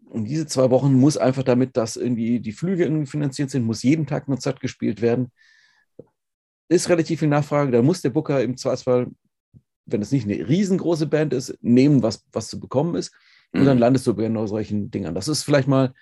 [0.09, 3.83] Und diese zwei Wochen muss einfach damit, dass irgendwie die Flüge irgendwie finanziert sind, muss
[3.83, 5.31] jeden Tag ein Konzert gespielt werden
[6.67, 7.71] ist relativ viel Nachfrage.
[7.71, 9.07] Da muss der Booker im Zweifelsfall,
[9.85, 13.13] wenn es nicht eine riesengroße Band ist, nehmen, was, was zu bekommen ist.
[13.53, 13.65] Und mhm.
[13.65, 15.15] dann landest du bei genau solchen Dingern.
[15.15, 15.93] Das ist vielleicht mal,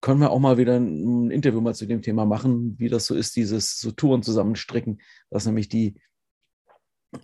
[0.00, 3.14] können wir auch mal wieder ein Interview mal zu dem Thema machen, wie das so
[3.14, 5.00] ist, dieses so Touren zusammenstricken.
[5.30, 6.00] Das ist nämlich die,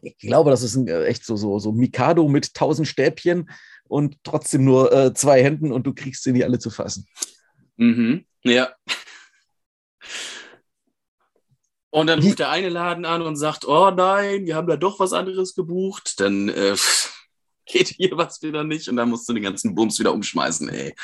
[0.02, 3.50] ich glaube, das ist echt so, so, so Mikado mit tausend Stäbchen
[3.88, 7.06] und trotzdem nur äh, zwei Händen und du kriegst sie nicht alle zu fassen.
[7.76, 8.24] Mhm.
[8.44, 8.70] Ja.
[11.90, 15.00] Und dann ruft der eine Laden an und sagt, oh nein, wir haben da doch
[15.00, 16.20] was anderes gebucht.
[16.20, 16.76] Dann äh,
[17.66, 20.94] geht hier was wieder nicht und dann musst du den ganzen Bums wieder umschmeißen, ey.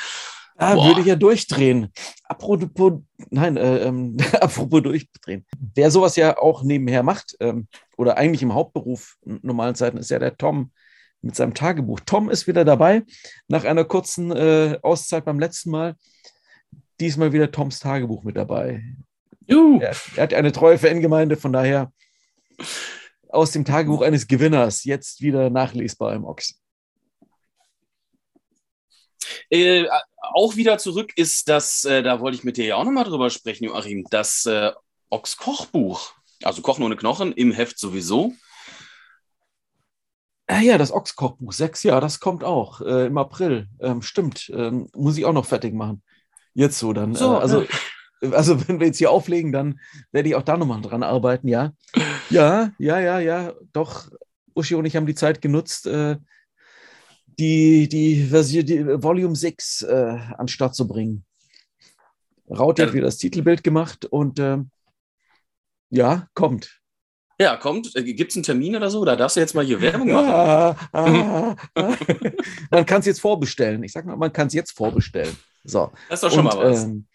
[0.55, 1.91] Ah, würde ich ja durchdrehen.
[2.25, 5.47] Apropos, nein, äh, ähm, apropos durchdrehen.
[5.73, 7.67] Wer sowas ja auch nebenher macht ähm,
[7.97, 10.71] oder oder eigentlich im Hauptberuf in normalen Zeiten ist ja der Tom
[11.23, 12.01] mit seinem Tagebuch.
[12.05, 13.03] Tom ist wieder dabei
[13.47, 15.95] nach einer kurzen äh, Auszeit beim letzten Mal.
[16.99, 18.83] Diesmal wieder Toms Tagebuch mit dabei.
[19.81, 21.91] Er, er hat eine treue Fangemeinde, von daher
[23.29, 26.59] aus dem Tagebuch eines Gewinners jetzt wieder nachlesbar im Ochs.
[29.49, 29.87] Äh,
[30.21, 33.29] auch wieder zurück ist das, äh, da wollte ich mit dir ja auch nochmal drüber
[33.29, 34.71] sprechen, Joachim, das äh,
[35.09, 36.13] Ochs Kochbuch.
[36.43, 38.33] Also Kochen ohne Knochen im Heft sowieso.
[40.47, 43.69] Ah ja, das Ochs-Kochbuch, sechs, ja, das kommt auch äh, im April.
[43.79, 46.03] Ähm, stimmt, ähm, muss ich auch noch fertig machen.
[46.53, 47.15] Jetzt so dann.
[47.15, 47.65] So, äh, also,
[48.31, 49.79] also, wenn wir jetzt hier auflegen, dann
[50.11, 51.73] werde ich auch da nochmal dran arbeiten, ja.
[52.29, 54.09] Ja, ja, ja, ja, doch.
[54.55, 56.15] Uschi und ich haben die Zeit genutzt, äh,
[57.37, 61.25] die, die Version, die Volume 6 äh, an Start zu bringen.
[62.49, 64.71] Raut hat wieder das Titelbild gemacht und ähm,
[65.89, 66.81] ja, kommt.
[67.39, 67.95] Ja, kommt.
[67.95, 68.99] Äh, Gibt es einen Termin oder so?
[68.99, 70.29] Oder darfst du jetzt mal hier Werbung machen?
[70.29, 71.95] Ah, ah, ah.
[72.71, 73.83] man kann es jetzt vorbestellen.
[73.83, 75.35] Ich sag mal, man kann es jetzt vorbestellen.
[75.63, 75.91] So.
[76.09, 76.83] Das ist doch schon Und, mal was.
[76.83, 77.07] Ähm,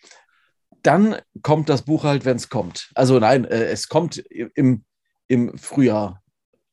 [0.82, 2.90] dann kommt das Buch halt, wenn es kommt.
[2.94, 4.84] Also nein, äh, es kommt im,
[5.26, 6.22] im Frühjahr.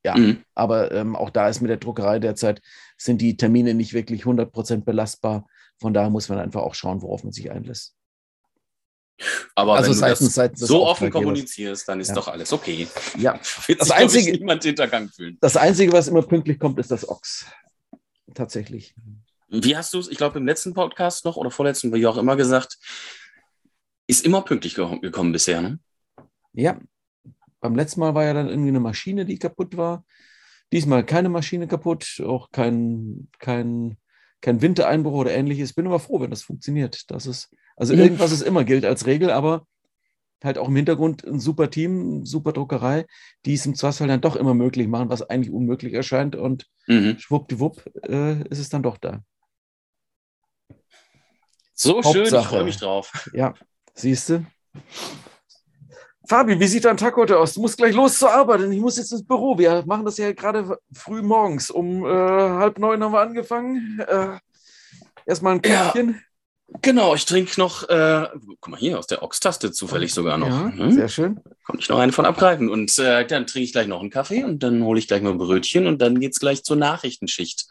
[0.03, 0.43] Ja, mhm.
[0.53, 2.61] aber ähm, auch da ist mit der Druckerei derzeit,
[2.95, 5.47] sind die Termine nicht wirklich 100% belastbar.
[5.79, 7.94] Von daher muss man einfach auch schauen, worauf man sich einlässt.
[9.55, 12.15] Aber also wenn seitens, du das so offen kommunizierst, dann ist ja.
[12.15, 12.87] doch alles okay.
[13.17, 13.39] Ja.
[13.67, 15.37] Wird das sich, einzige, ich, niemand hintergangen fühlen.
[15.39, 17.45] Das Einzige, was immer pünktlich kommt, ist das Ochs.
[18.33, 18.93] Tatsächlich.
[19.47, 22.35] Wie hast du es, ich glaube, im letzten Podcast noch oder vorletzten, wie auch immer
[22.35, 22.77] gesagt,
[24.07, 25.79] ist immer pünktlich gekommen bisher, ne?
[26.53, 26.79] Ja.
[27.61, 30.05] Beim letzten Mal war ja dann irgendwie eine Maschine, die kaputt war.
[30.71, 33.97] Diesmal keine Maschine kaputt, auch kein, kein,
[34.41, 35.73] kein Wintereinbruch oder ähnliches.
[35.73, 37.09] Bin aber froh, wenn das funktioniert.
[37.09, 38.01] Das ist also mhm.
[38.01, 39.65] irgendwas ist immer gilt als Regel, aber
[40.43, 43.05] halt auch im Hintergrund ein super Team, super Druckerei,
[43.45, 47.17] die es im Zweifelsfall dann doch immer möglich machen, was eigentlich unmöglich erscheint und mhm.
[47.17, 49.21] schwuppdiwupp äh, ist es dann doch da.
[51.73, 52.13] So Hauptsache.
[52.13, 53.29] schön, ich freue mich drauf.
[53.33, 53.53] Ja,
[53.93, 54.45] siehst du.
[56.27, 57.53] Fabi, wie sieht dein Tag heute aus?
[57.53, 59.57] Du musst gleich los zur Arbeit, denn ich muss jetzt ins Büro.
[59.57, 61.69] Wir machen das ja gerade früh morgens.
[61.69, 63.99] Um äh, halb neun haben wir angefangen.
[63.99, 64.39] Äh,
[65.25, 66.09] erstmal ein Käffchen.
[66.09, 66.19] Ja.
[66.81, 68.27] Genau, ich trinke noch, äh,
[68.59, 70.47] guck mal hier, aus der Ochstaste zufällig sogar noch.
[70.47, 70.91] Ja, hm?
[70.91, 71.39] Sehr schön.
[71.63, 72.69] Konnte ich noch eine von abgreifen.
[72.69, 75.31] Und äh, dann trinke ich gleich noch einen Kaffee und dann hole ich gleich mal
[75.31, 77.67] ein Brötchen und dann geht es gleich zur Nachrichtenschicht.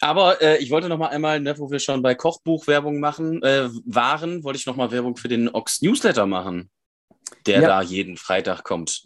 [0.00, 3.68] Aber äh, ich wollte noch mal einmal, ne, wo wir schon bei Kochbuchwerbung machen, äh,
[3.84, 6.70] waren, wollte ich noch mal Werbung für den Ox Newsletter machen,
[7.46, 7.68] der ja.
[7.68, 9.02] da jeden Freitag kommt.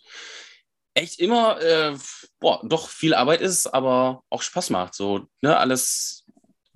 [0.94, 1.96] Echt immer, äh,
[2.40, 4.94] boah, doch viel Arbeit ist, aber auch Spaß macht.
[4.94, 6.17] So, ne, alles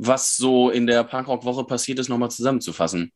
[0.06, 3.12] was so in der Punkrock-Woche passiert ist, nochmal zusammenzufassen.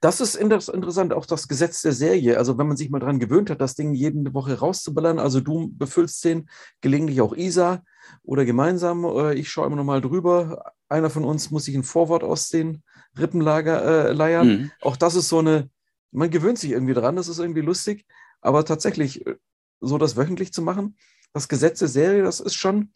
[0.00, 2.36] Das ist interessant, auch das Gesetz der Serie.
[2.36, 5.70] Also wenn man sich mal daran gewöhnt hat, das Ding jede Woche rauszuballern, also du
[5.72, 6.48] befüllst den,
[6.80, 7.82] gelegentlich auch Isa
[8.22, 10.72] oder gemeinsam, oder ich schaue immer noch mal drüber.
[10.88, 12.82] Einer von uns muss sich ein Vorwort aus den
[13.18, 14.48] Rippenlager äh, leiern.
[14.48, 14.70] Mhm.
[14.82, 15.70] Auch das ist so eine,
[16.12, 18.04] man gewöhnt sich irgendwie dran, das ist irgendwie lustig,
[18.40, 19.36] aber tatsächlich äh,
[19.80, 20.96] so das wöchentlich zu machen,
[21.32, 22.92] das Gesetz der Serie, das ist schon,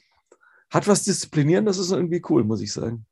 [0.71, 3.07] hat was disziplinieren, das ist irgendwie cool, muss ich sagen.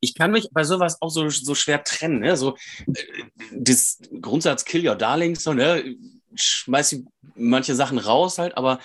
[0.00, 2.20] Ich kann mich bei sowas auch so, so schwer trennen.
[2.20, 2.36] Ne?
[2.36, 2.56] So,
[2.86, 3.04] äh,
[3.52, 5.96] das Grundsatz Kill Your Darlings, so, ne?
[6.34, 7.02] schmeiß
[7.36, 8.80] manche Sachen raus halt, aber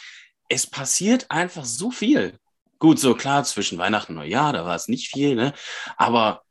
[0.49, 2.38] es passiert einfach so viel.
[2.77, 5.53] Gut, so klar, zwischen Weihnachten und Neujahr, da war es nicht viel, ne?
[5.97, 6.43] aber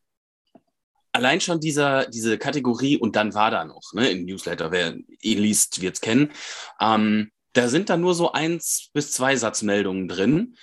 [1.12, 5.38] allein schon dieser, diese Kategorie und dann war da noch, ne, im Newsletter, wer ihn
[5.38, 6.32] liest, wird es kennen,
[6.80, 10.56] ähm, da sind dann nur so eins bis zwei Satzmeldungen drin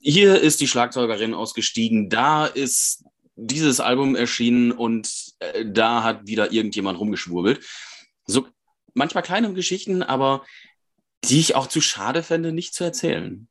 [0.00, 3.04] hier ist die Schlagzeugerin ausgestiegen, da ist
[3.36, 7.64] dieses Album erschienen und äh, da hat wieder irgendjemand rumgeschwurbelt.
[8.26, 8.46] So
[8.94, 10.44] manchmal kleine Geschichten, aber
[11.24, 13.48] die ich auch zu schade fände, nicht zu erzählen.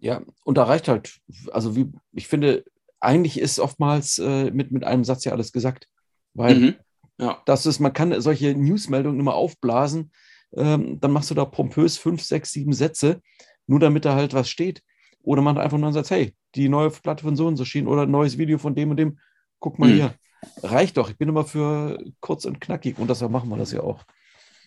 [0.00, 1.18] Ja, und da reicht halt,
[1.52, 2.64] also wie, ich finde,
[3.00, 5.88] eigentlich ist oftmals äh, mit, mit einem Satz ja alles gesagt.
[6.34, 6.74] Weil mhm,
[7.18, 7.42] ja.
[7.46, 10.12] das ist, man kann solche Newsmeldungen immer aufblasen,
[10.56, 13.20] ähm, dann machst du da pompös fünf, sechs, sieben Sätze,
[13.66, 14.82] nur damit da halt was steht.
[15.22, 18.02] Oder man einfach nur sagt, hey, die neue Platte von so und so schien oder
[18.02, 19.18] ein neues Video von dem und dem,
[19.58, 19.94] guck mal mhm.
[19.94, 20.14] hier.
[20.62, 23.82] Reicht doch, ich bin immer für kurz und knackig und deshalb machen wir das ja
[23.82, 24.04] auch.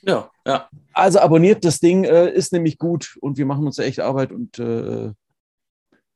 [0.03, 0.69] Ja, ja.
[0.93, 4.31] Also abonniert das Ding, äh, ist nämlich gut und wir machen uns da echt Arbeit
[4.31, 5.11] und äh,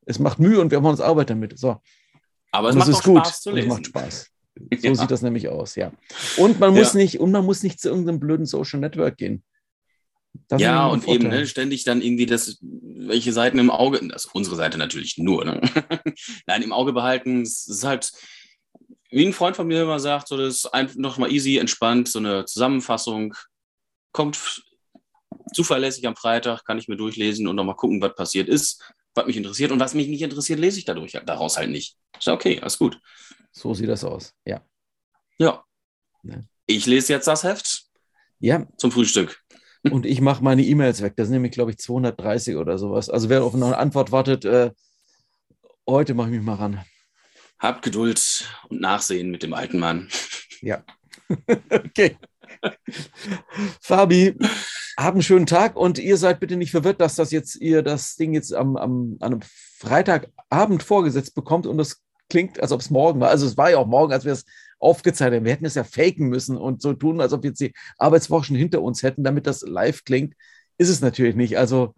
[0.06, 1.58] es macht Mühe und wir machen uns Arbeit damit.
[1.58, 1.78] So.
[2.52, 3.26] Aber es macht ist gut.
[3.26, 3.70] Spaß zu lesen.
[3.70, 4.28] Es macht Spaß.
[4.60, 4.96] So ja.
[4.96, 5.92] sieht das nämlich aus, ja.
[6.38, 6.98] Und man muss ja.
[6.98, 9.44] nicht, und man muss nicht zu irgendeinem blöden Social Network gehen.
[10.48, 14.36] Das ja, und eben ne, ständig dann irgendwie das, welche Seiten im Auge, das ist
[14.36, 15.62] unsere Seite natürlich nur, ne?
[16.48, 17.42] Nein, im Auge behalten.
[17.42, 18.12] Es ist halt,
[19.10, 22.20] wie ein Freund von mir immer sagt, so das ist einfach nochmal easy, entspannt, so
[22.20, 23.34] eine Zusammenfassung.
[24.12, 24.64] Kommt
[25.54, 28.84] zuverlässig am Freitag, kann ich mir durchlesen und nochmal gucken, was passiert ist,
[29.14, 29.72] was mich interessiert.
[29.72, 31.98] Und was mich nicht interessiert, lese ich dadurch daraus halt nicht.
[32.18, 33.00] Ist ja okay, alles gut.
[33.52, 34.62] So sieht das aus, ja.
[35.38, 35.64] Ja.
[36.24, 36.42] ja.
[36.66, 37.86] Ich lese jetzt das Heft.
[38.40, 38.68] Ja.
[38.78, 39.42] Zum Frühstück.
[39.92, 41.14] Und ich mache meine E-Mails weg.
[41.16, 43.10] Das sind nämlich, glaube ich, 230 oder sowas.
[43.10, 44.72] Also wer auf eine Antwort wartet, äh,
[45.88, 46.84] heute mache ich mich mal ran.
[47.60, 50.10] Hab Geduld und Nachsehen mit dem alten Mann.
[50.62, 50.84] Ja.
[51.72, 52.18] okay.
[53.82, 54.36] Fabi,
[54.98, 58.16] hab einen schönen Tag und ihr seid bitte nicht verwirrt, dass das jetzt ihr das
[58.16, 62.90] Ding jetzt am, am, an einem Freitagabend vorgesetzt bekommt und es klingt, als ob es
[62.90, 63.30] morgen war.
[63.30, 64.46] Also es war ja auch morgen, als wir es
[64.80, 65.44] aufgezeichnet.
[65.44, 68.46] Wir hätten es ja faken müssen und so tun, als ob wir jetzt die Arbeitswoche
[68.46, 70.36] schon hinter uns hätten, damit das live klingt.
[70.78, 71.58] Ist es natürlich nicht.
[71.58, 71.96] Also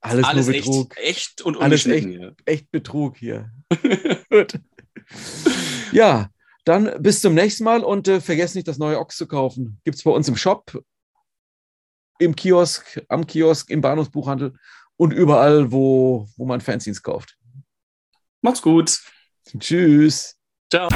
[0.00, 0.96] alles, alles nur Betrug.
[0.98, 2.08] Echt, echt und alles echt,
[2.44, 3.50] echt Betrug hier.
[4.30, 4.58] Gut.
[5.92, 6.30] ja,
[6.64, 9.80] dann bis zum nächsten Mal und äh, vergesst nicht, das neue Ochs zu kaufen.
[9.84, 10.82] Gibt es bei uns im Shop,
[12.18, 14.54] im Kiosk, am Kiosk, im Bahnhofsbuchhandel
[14.96, 17.36] und überall, wo, wo man Fanzines kauft.
[18.42, 19.00] Macht's gut.
[19.58, 20.36] Tschüss.
[20.70, 20.88] Ciao.